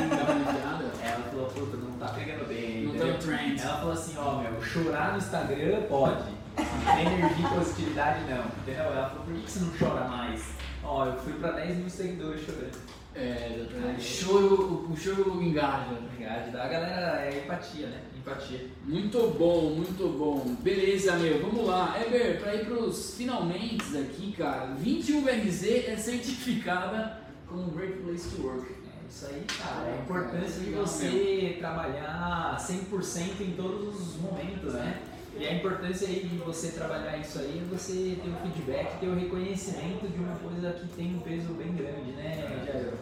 Ela 1.04 1.22
falou, 1.30 1.46
puta, 1.46 1.76
não 1.76 1.92
tá 1.98 2.08
pegando 2.08 2.48
bem. 2.48 2.86
Não 2.86 3.06
no 3.06 3.18
trend. 3.18 3.60
Ela 3.60 3.76
falou 3.76 3.92
assim, 3.92 4.14
ó, 4.18 4.42
meu, 4.42 4.62
chorar 4.62 5.12
no 5.12 5.18
Instagram 5.18 5.82
pode. 5.88 6.38
Energia 6.58 7.46
e 7.46 7.54
positividade 7.54 8.20
não. 8.24 8.44
Entendeu? 8.44 8.84
Ela 8.84 9.08
falou, 9.10 9.24
por 9.24 9.34
que 9.34 9.40
que 9.42 9.50
você 9.50 9.60
não 9.60 9.72
chora 9.78 10.08
mais? 10.08 10.44
Ó, 10.84 11.06
eu 11.06 11.18
fui 11.20 11.32
pra 11.34 11.52
10 11.52 11.76
mil 11.78 11.90
seguidores 11.90 12.44
chorando. 12.44 12.78
É, 13.18 13.56
exatamente. 13.58 13.98
O 13.98 14.02
choro, 14.02 14.88
o 14.90 14.96
choro 14.96 15.42
engaja. 15.42 15.98
Engaja, 16.16 16.50
da 16.52 16.68
galera 16.68 17.24
é 17.24 17.42
empatia, 17.44 17.88
né? 17.88 18.02
Empatia. 18.16 18.66
Muito 18.84 19.18
bom, 19.36 19.70
muito 19.70 20.08
bom. 20.16 20.56
Beleza, 20.60 21.16
meu, 21.16 21.40
vamos 21.42 21.66
lá. 21.66 22.00
Eber, 22.00 22.40
para 22.40 22.54
ir 22.54 22.64
pros 22.66 23.16
finalmente 23.16 23.96
aqui, 23.96 24.32
cara, 24.32 24.76
21BRZ 24.80 25.88
é 25.88 25.96
certificada 25.96 27.18
como 27.48 27.72
Great 27.72 27.94
Place 28.02 28.36
to 28.36 28.46
Work. 28.46 28.70
É 28.70 29.08
isso 29.10 29.26
aí, 29.26 29.44
cara. 29.58 29.88
É 29.88 29.94
a 29.94 30.02
importância 30.02 30.62
de 30.62 30.70
você 30.70 31.56
trabalhar 31.58 32.56
100% 32.60 33.40
em 33.40 33.52
todos 33.56 34.00
os 34.00 34.16
momentos, 34.20 34.74
né? 34.74 35.02
E 35.38 35.46
a 35.46 35.54
importância 35.54 36.08
aí 36.08 36.28
de 36.28 36.36
você 36.38 36.72
trabalhar 36.72 37.16
isso 37.16 37.38
aí 37.38 37.62
é 37.64 37.74
você 37.74 38.18
ter 38.20 38.28
o 38.28 38.34
feedback, 38.42 38.98
ter 38.98 39.06
o 39.06 39.14
reconhecimento 39.14 40.08
de 40.08 40.18
uma 40.18 40.34
coisa 40.36 40.72
que 40.72 40.88
tem 40.88 41.14
um 41.14 41.20
peso 41.20 41.52
bem 41.54 41.72
grande, 41.74 42.10
né, 42.10 42.44
Jair? 42.66 42.92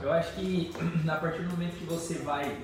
Eu 0.00 0.12
acho 0.12 0.32
que 0.34 0.70
a 1.08 1.16
partir 1.16 1.42
do 1.42 1.50
momento 1.50 1.76
que 1.76 1.84
você 1.84 2.14
vai 2.18 2.56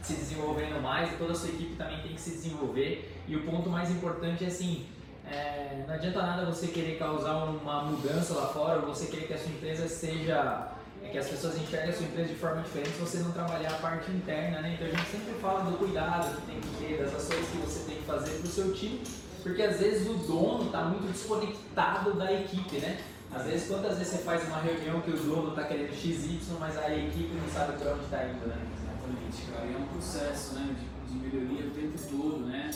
se 0.00 0.14
desenvolvendo 0.14 0.80
mais, 0.80 1.18
toda 1.18 1.32
a 1.32 1.34
sua 1.34 1.50
equipe 1.50 1.74
também 1.76 2.00
tem 2.00 2.14
que 2.14 2.20
se 2.20 2.30
desenvolver. 2.30 3.22
E 3.28 3.36
o 3.36 3.44
ponto 3.44 3.68
mais 3.68 3.90
importante 3.90 4.42
é 4.44 4.46
assim, 4.46 4.86
é, 5.30 5.84
não 5.86 5.94
adianta 5.94 6.22
nada 6.22 6.46
você 6.46 6.68
querer 6.68 6.98
causar 6.98 7.34
uma 7.44 7.84
mudança 7.84 8.32
lá 8.34 8.46
fora, 8.46 8.80
ou 8.80 8.86
você 8.86 9.06
querer 9.06 9.26
que 9.26 9.34
a 9.34 9.38
sua 9.38 9.50
empresa 9.50 9.86
seja 9.86 10.72
é 11.02 11.08
que 11.08 11.18
as 11.18 11.28
pessoas 11.28 11.56
enxerguem 11.58 11.90
a 11.90 11.92
sua 11.92 12.06
empresa 12.06 12.28
de 12.28 12.34
forma 12.34 12.62
diferente 12.62 12.90
se 12.90 13.00
você 13.00 13.18
não 13.18 13.32
trabalhar 13.32 13.70
a 13.70 13.78
parte 13.78 14.10
interna, 14.10 14.60
né? 14.60 14.74
Então 14.74 14.86
a 14.86 14.90
gente 14.90 15.10
sempre 15.10 15.34
fala 15.40 15.70
do 15.70 15.78
cuidado 15.78 16.36
que 16.36 16.46
tem 16.46 16.60
que 16.60 16.76
ter, 16.78 17.02
das 17.02 17.14
ações 17.14 17.46
que 17.48 17.58
você 17.58 17.84
tem 17.86 17.96
que 17.96 18.04
fazer 18.04 18.30
para 18.30 18.46
o 18.46 18.50
seu 18.50 18.72
time, 18.72 19.02
porque 19.42 19.62
às 19.62 19.78
vezes 19.78 20.08
o 20.08 20.14
dono 20.14 20.66
está 20.66 20.84
muito 20.84 21.10
desconectado 21.10 22.14
da 22.14 22.32
equipe, 22.32 22.78
né? 22.78 23.00
Às 23.32 23.44
vezes, 23.44 23.68
quantas 23.68 23.96
vezes 23.96 24.14
você 24.14 24.18
faz 24.24 24.44
uma 24.48 24.60
reunião 24.60 25.00
que 25.02 25.10
o 25.12 25.16
dono 25.16 25.50
está 25.50 25.62
querendo 25.62 25.94
XY, 25.94 26.40
mas 26.58 26.76
a 26.76 26.90
equipe 26.92 27.32
não 27.32 27.48
sabe 27.48 27.78
para 27.78 27.92
onde 27.92 28.04
está 28.04 28.24
indo, 28.24 28.46
né? 28.46 28.56
Exatamente, 28.76 29.52
cara. 29.52 29.66
E 29.66 29.74
é 29.74 29.78
um 29.78 29.86
processo 29.86 30.54
né, 30.54 30.74
de, 30.76 31.12
de 31.12 31.18
melhoria 31.18 31.66
o 31.66 31.70
tempo 31.70 31.96
todo, 32.10 32.46
né? 32.46 32.70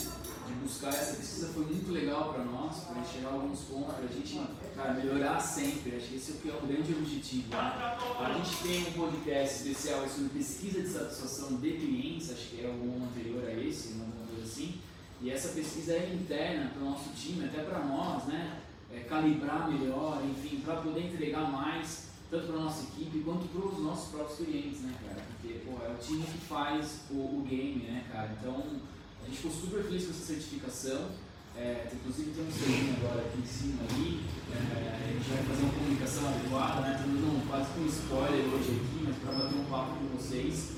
Buscar 0.64 0.88
essa 0.88 1.16
pesquisa 1.16 1.48
foi 1.48 1.66
muito 1.66 1.92
legal 1.92 2.32
para 2.32 2.44
nós, 2.44 2.78
para 2.84 3.00
enxergar 3.00 3.28
alguns 3.28 3.60
pontos, 3.60 3.94
para 3.94 4.04
a 4.04 4.08
gente 4.08 4.40
cara, 4.74 4.94
melhorar 4.94 5.38
sempre. 5.38 5.96
Acho 5.96 6.08
que 6.08 6.16
esse 6.16 6.32
é 6.32 6.50
é 6.50 6.56
o 6.56 6.66
grande 6.66 6.92
objetivo. 6.92 7.50
Né? 7.50 7.96
A 8.18 8.32
gente 8.32 8.56
tem 8.62 8.88
um 8.88 8.92
podcast 8.92 9.68
especial 9.68 10.08
sobre 10.08 10.30
pesquisa 10.30 10.80
de 10.80 10.88
satisfação 10.88 11.56
de 11.56 11.72
clientes, 11.72 12.32
acho 12.32 12.48
que 12.48 12.64
é 12.64 12.68
o 12.68 13.04
anterior 13.04 13.44
a 13.46 13.52
esse, 13.52 13.92
uma 13.92 14.06
coisa 14.26 14.42
assim. 14.42 14.80
E 15.20 15.30
essa 15.30 15.48
pesquisa 15.48 15.92
é 15.92 16.14
interna 16.14 16.70
para 16.70 16.82
o 16.82 16.90
nosso 16.90 17.10
time, 17.10 17.44
até 17.44 17.62
para 17.62 17.80
nós, 17.80 18.24
né? 18.24 18.60
É, 18.92 19.00
calibrar 19.00 19.70
melhor, 19.70 20.22
enfim, 20.24 20.60
para 20.60 20.76
poder 20.76 21.06
entregar 21.06 21.50
mais, 21.50 22.08
tanto 22.30 22.46
para 22.46 22.56
a 22.56 22.60
nossa 22.60 22.84
equipe 22.84 23.20
quanto 23.20 23.48
para 23.48 23.66
os 23.66 23.78
nossos 23.80 24.10
próprios 24.10 24.38
clientes, 24.38 24.80
né, 24.82 24.94
cara? 25.04 25.22
Porque 25.26 25.58
pô, 25.64 25.84
é 25.84 25.90
o 25.90 25.98
time 25.98 26.22
que 26.22 26.38
faz 26.46 27.00
o, 27.10 27.14
o 27.14 27.46
game, 27.48 27.84
né, 27.84 28.04
cara? 28.12 28.36
Então 28.40 28.80
a 29.24 29.26
gente 29.26 29.36
ficou 29.38 29.50
super 29.50 29.82
feliz 29.82 30.04
com 30.04 30.10
essa 30.10 30.26
certificação. 30.26 31.08
É, 31.56 31.88
inclusive 31.94 32.32
tem 32.32 32.44
um 32.44 32.52
selinho 32.52 32.96
agora 32.98 33.20
aqui 33.22 33.38
em 33.38 33.46
cima 33.46 33.82
aí. 33.88 34.20
É, 34.52 35.00
a 35.00 35.12
gente 35.12 35.28
vai 35.30 35.42
fazer 35.44 35.62
uma 35.62 35.72
comunicação 35.72 36.28
adequada, 36.28 36.80
né? 36.82 36.96
Estamos 36.96 37.48
quase 37.48 37.72
que 37.72 37.80
um 37.80 37.86
spoiler 37.86 38.44
hoje 38.52 38.70
aqui, 38.70 39.04
mas 39.06 39.16
para 39.16 39.32
bater 39.32 39.56
um 39.56 39.64
papo 39.64 39.96
com 39.96 40.18
vocês, 40.18 40.72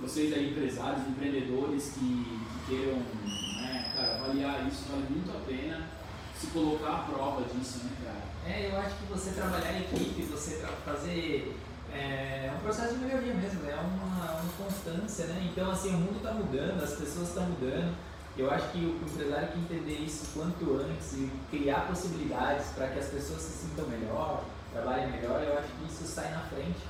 vocês 0.00 0.32
aí 0.32 0.50
empresários, 0.50 1.06
empreendedores 1.08 1.92
que, 1.92 2.00
que 2.00 2.66
queiram 2.68 2.96
né, 2.96 3.92
cara, 3.94 4.16
avaliar 4.16 4.66
isso, 4.66 4.84
vale 4.88 5.06
muito 5.10 5.30
a 5.30 5.40
pena 5.44 5.90
se 6.38 6.46
colocar 6.46 6.90
à 6.90 6.98
prova 7.00 7.42
disso, 7.42 7.80
né, 7.84 7.90
cara? 8.02 8.22
É, 8.46 8.70
eu 8.70 8.78
acho 8.78 8.96
que 8.96 9.04
você 9.12 9.32
trabalhar 9.32 9.74
em 9.74 9.82
equipe, 9.82 10.22
você 10.22 10.64
fazer 10.84 11.54
é 11.94 12.52
um 12.56 12.60
processo 12.60 12.94
de 12.94 13.04
melhoria 13.04 13.34
mesmo, 13.34 13.68
é 13.68 13.74
uma, 13.74 14.40
uma 14.40 14.52
constância, 14.56 15.26
né? 15.26 15.50
Então, 15.50 15.70
assim, 15.70 15.90
o 15.90 15.98
mundo 15.98 16.16
está 16.16 16.32
mudando, 16.32 16.82
as 16.82 16.92
pessoas 16.92 17.28
estão 17.28 17.44
mudando. 17.44 17.94
Eu 18.36 18.50
acho 18.50 18.68
que 18.70 18.78
o 18.78 18.96
empresário 19.04 19.48
tem 19.48 19.64
que 19.64 19.74
entender 19.74 20.04
isso 20.04 20.26
quanto 20.34 20.76
antes 20.76 21.12
e 21.14 21.30
criar 21.50 21.86
possibilidades 21.88 22.68
para 22.68 22.88
que 22.88 22.98
as 22.98 23.08
pessoas 23.08 23.42
se 23.42 23.66
sintam 23.66 23.86
melhor, 23.88 24.44
trabalhem 24.72 25.10
melhor, 25.10 25.42
eu 25.42 25.58
acho 25.58 25.68
que 25.68 25.92
isso 25.92 26.04
sai 26.06 26.30
na 26.30 26.40
frente, 26.40 26.80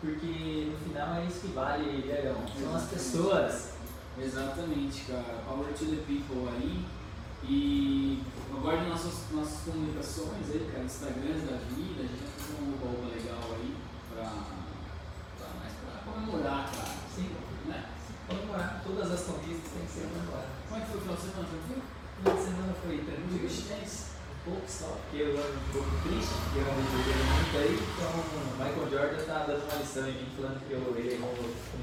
porque 0.00 0.72
no 0.72 0.78
final 0.78 1.14
é 1.16 1.26
isso 1.26 1.40
que 1.40 1.48
vale, 1.48 2.02
Verão. 2.02 2.36
São 2.58 2.74
as 2.74 2.84
pessoas. 2.84 3.68
Exatamente, 4.20 5.04
cara. 5.04 5.42
Power 5.46 5.72
to 5.74 5.84
the 5.84 6.02
people 6.06 6.48
aí. 6.48 6.84
E 7.44 8.22
aguarde 8.52 8.88
nossas, 8.88 9.14
nossas 9.32 9.60
comunicações 9.64 10.50
aí, 10.50 10.68
cara, 10.72 10.84
Instagrams 10.84 11.42
da 11.42 11.56
vida, 11.70 12.02
a 12.02 12.06
gente 12.06 12.18
vai 12.18 12.32
fazer 12.36 12.58
uma 12.60 12.76
roupa 12.78 13.06
legal 13.14 13.54
aí 13.54 13.57
pra, 14.18 14.30
pra, 15.38 15.48
mais 15.60 15.72
pra 15.78 16.12
comemorar, 16.12 16.66
cara. 16.66 16.94
Sim, 17.14 17.30
Né? 17.66 17.84
comemorar. 18.26 18.82
Todas 18.84 19.12
as 19.12 19.22
conquistas 19.22 19.70
têm 19.70 19.86
que 19.86 19.92
ser 19.92 20.08
comemoradas. 20.10 20.50
Como 20.68 20.80
é 20.80 20.84
que 20.84 20.90
foi 20.90 20.98
o 20.98 21.02
final 21.02 21.16
de 21.16 21.22
semana? 21.22 21.48
Tranquilo? 21.48 21.82
O 21.86 22.18
final 22.18 22.36
de 22.36 22.42
semana 22.42 22.74
foi 22.82 22.98
tranquilo. 22.98 23.48
Tennis? 23.68 24.08
pouco 24.48 24.64
só, 24.66 24.96
porque 25.02 25.22
eu 25.22 25.32
ando 25.32 25.58
um 25.58 25.72
pouco 25.72 25.90
triste, 26.08 26.32
porque 26.44 26.58
eu 26.58 26.72
ando 26.72 26.80
jogando 26.88 27.24
muito 27.36 27.58
aí, 27.58 27.74
então 27.76 28.08
o 28.08 28.56
Michael 28.56 28.88
Jordan 28.90 29.24
tá 29.24 29.44
dando 29.46 29.64
uma 29.64 29.76
lição 29.78 30.08
em 30.08 30.12
mim, 30.12 30.28
falando 30.36 30.60
que 30.66 30.72
eu, 30.72 30.94
ele 30.96 31.14
errou 31.14 31.34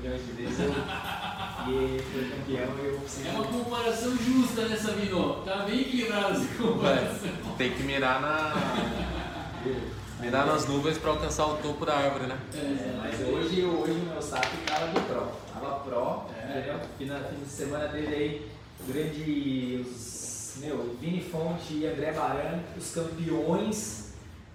milhões 0.01 0.25
de 0.25 0.31
vezes 0.31 0.59
eu, 0.59 0.71
e 1.67 1.73
ele 1.73 2.03
foi 2.03 2.23
campeão 2.29 2.75
e 2.81 2.85
eu 2.87 2.99
preciso... 2.99 3.27
É 3.27 3.31
uma 3.31 3.45
comparação 3.45 4.17
justa 4.17 4.67
nessa 4.67 4.91
Minô. 4.93 5.33
Tá 5.45 5.57
bem 5.57 5.81
equilibrada 5.81 6.29
essa 6.29 6.45
comparação. 6.57 7.29
Tem 7.57 7.71
que 7.73 7.83
mirar 7.83 8.21
na. 8.21 8.53
mirar 10.19 10.45
nas 10.45 10.65
nuvens 10.67 10.97
pra 10.97 11.11
alcançar 11.11 11.45
o 11.47 11.57
topo 11.57 11.85
da 11.85 11.95
árvore, 11.95 12.27
né? 12.27 12.37
É, 12.53 12.95
mas 12.97 13.19
hoje, 13.27 13.63
hoje 13.63 13.91
o 13.91 14.09
meu 14.11 14.21
saco 14.21 14.47
tava 14.65 14.87
de 14.87 14.99
pro, 15.01 15.27
tava 15.53 15.79
pro, 15.79 16.23
É. 16.39 16.59
entendeu? 16.59 16.79
Fim, 16.97 17.43
de 17.43 17.49
semana 17.49 17.87
teve 17.89 18.13
aí 18.15 18.51
grande, 18.87 19.85
os, 19.89 20.55
meu, 20.57 20.95
Vini 20.99 21.21
Fonte 21.21 21.73
e 21.73 21.85
André 21.87 22.11
Baran, 22.13 22.59
os 22.77 22.91
campeões 22.93 24.05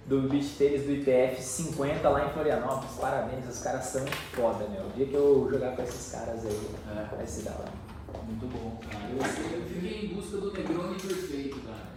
do 0.07 0.23
beach 0.23 0.55
tênis 0.57 0.83
do 0.85 0.93
IPF 0.93 1.41
50 1.43 2.09
lá 2.09 2.27
em 2.27 2.31
Florianópolis. 2.31 2.97
Parabéns, 3.01 3.47
os 3.49 3.59
caras 3.63 3.85
são 3.85 4.05
foda, 4.33 4.67
meu. 4.69 4.83
O 4.87 4.91
dia 4.97 5.07
que 5.07 5.15
eu 5.15 5.49
jogar 5.51 5.77
com 5.77 5.83
esses 5.83 6.11
caras 6.13 6.45
aí, 6.45 6.71
É. 6.91 7.15
vai 7.17 7.27
se 7.27 7.43
dar 7.43 7.53
lá. 7.53 7.67
Muito 8.27 8.47
bom, 8.47 8.79
cara. 8.91 9.05
Eu, 9.11 9.19
eu 9.59 9.65
fiquei 9.69 10.07
em 10.07 10.15
busca 10.15 10.37
do 10.39 10.53
Negroni 10.53 10.95
perfeito, 11.01 11.61
cara. 11.61 11.90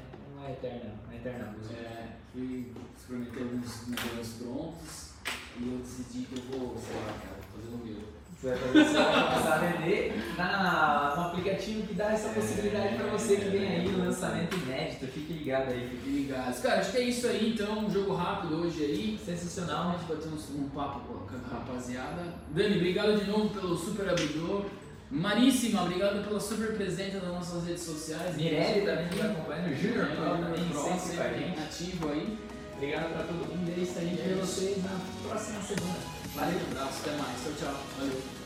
Não 0.44 0.50
é 0.50 0.52
eterna, 0.52 0.92
é 1.10 1.16
eterna 1.16 1.56
música. 1.58 1.80
É, 1.80 2.08
fui 2.34 2.74
experimentar 2.98 3.44
alguns 3.44 3.88
modelos 3.88 4.28
prontos 4.34 5.10
e 5.58 5.72
eu 5.72 5.78
decidi 5.78 6.26
que 6.26 6.38
eu 6.38 6.60
vou, 6.60 6.78
sei 6.78 6.96
lá, 6.98 7.14
cara, 7.14 7.40
fazer 7.56 7.74
o 7.74 7.78
meu. 7.78 8.14
Você 8.36 8.50
vai 8.50 8.58
fazer 8.58 8.82
isso, 8.82 8.94
vai 8.94 9.30
começar 9.30 9.54
a 9.54 9.58
vender 9.60 10.36
na, 10.38 11.14
no 11.16 11.22
aplicativo 11.22 11.88
que 11.88 11.94
dá 11.94 12.12
essa 12.12 12.28
possibilidade 12.34 12.96
pra 12.98 13.06
você 13.08 13.38
que 13.38 13.50
vem 13.52 13.68
aí, 13.70 13.96
lançamento 13.96 14.58
inédito. 14.58 15.08
Fique 15.08 15.32
ligado 15.32 15.70
aí. 15.70 15.88
Fiquem 15.88 16.14
ligados. 16.14 16.60
Cara, 16.60 16.82
acho 16.82 16.92
que 16.92 16.98
é 16.98 17.04
isso 17.04 17.26
aí 17.26 17.54
então, 17.54 17.86
um 17.86 17.90
jogo 17.90 18.14
rápido 18.14 18.64
hoje 18.64 18.84
aí. 18.84 19.20
Sensacional, 19.26 19.92
A 19.92 19.92
gente 19.94 20.12
bateu 20.12 20.30
um, 20.30 20.62
um 20.62 20.70
papo 20.72 21.00
com 21.08 21.36
a 21.36 21.58
rapaziada. 21.58 22.22
Dani, 22.50 22.76
obrigado 22.76 23.18
de 23.18 23.32
novo 23.32 23.48
pelo 23.48 23.78
super 23.78 24.10
abridor. 24.10 24.66
Maríssima, 25.14 25.84
obrigado 25.84 26.24
pela 26.28 26.40
super 26.40 26.76
presença 26.76 27.20
nas 27.20 27.34
nossas 27.34 27.66
redes 27.66 27.84
sociais. 27.84 28.36
Mirelli 28.36 28.84
também 28.84 29.08
que 29.10 29.16
está 29.16 29.28
acompanhando, 29.28 29.76
Júnior 29.76 30.08
também 30.08 30.70
Pro, 30.70 30.84
sempre 30.84 31.18
com 31.18 31.24
a 31.24 31.34
gente. 31.34 31.60
ativo 31.60 32.10
aí. 32.10 32.38
Obrigado 32.76 33.14
pra 33.14 33.24
todo 33.24 33.48
mundo. 33.48 33.70
E 33.70 33.82
é 33.82 33.84
a 33.84 34.02
gente 34.02 34.22
vê 34.22 34.34
vocês 34.34 34.84
na 34.84 35.00
próxima 35.30 35.62
semana. 35.62 36.00
Valeu, 36.36 36.58
um 36.58 36.72
abraço, 36.72 37.02
até 37.02 37.12
mais. 37.12 37.44
Tchau, 37.44 37.54
tchau. 37.60 37.84
Valeu. 38.00 38.43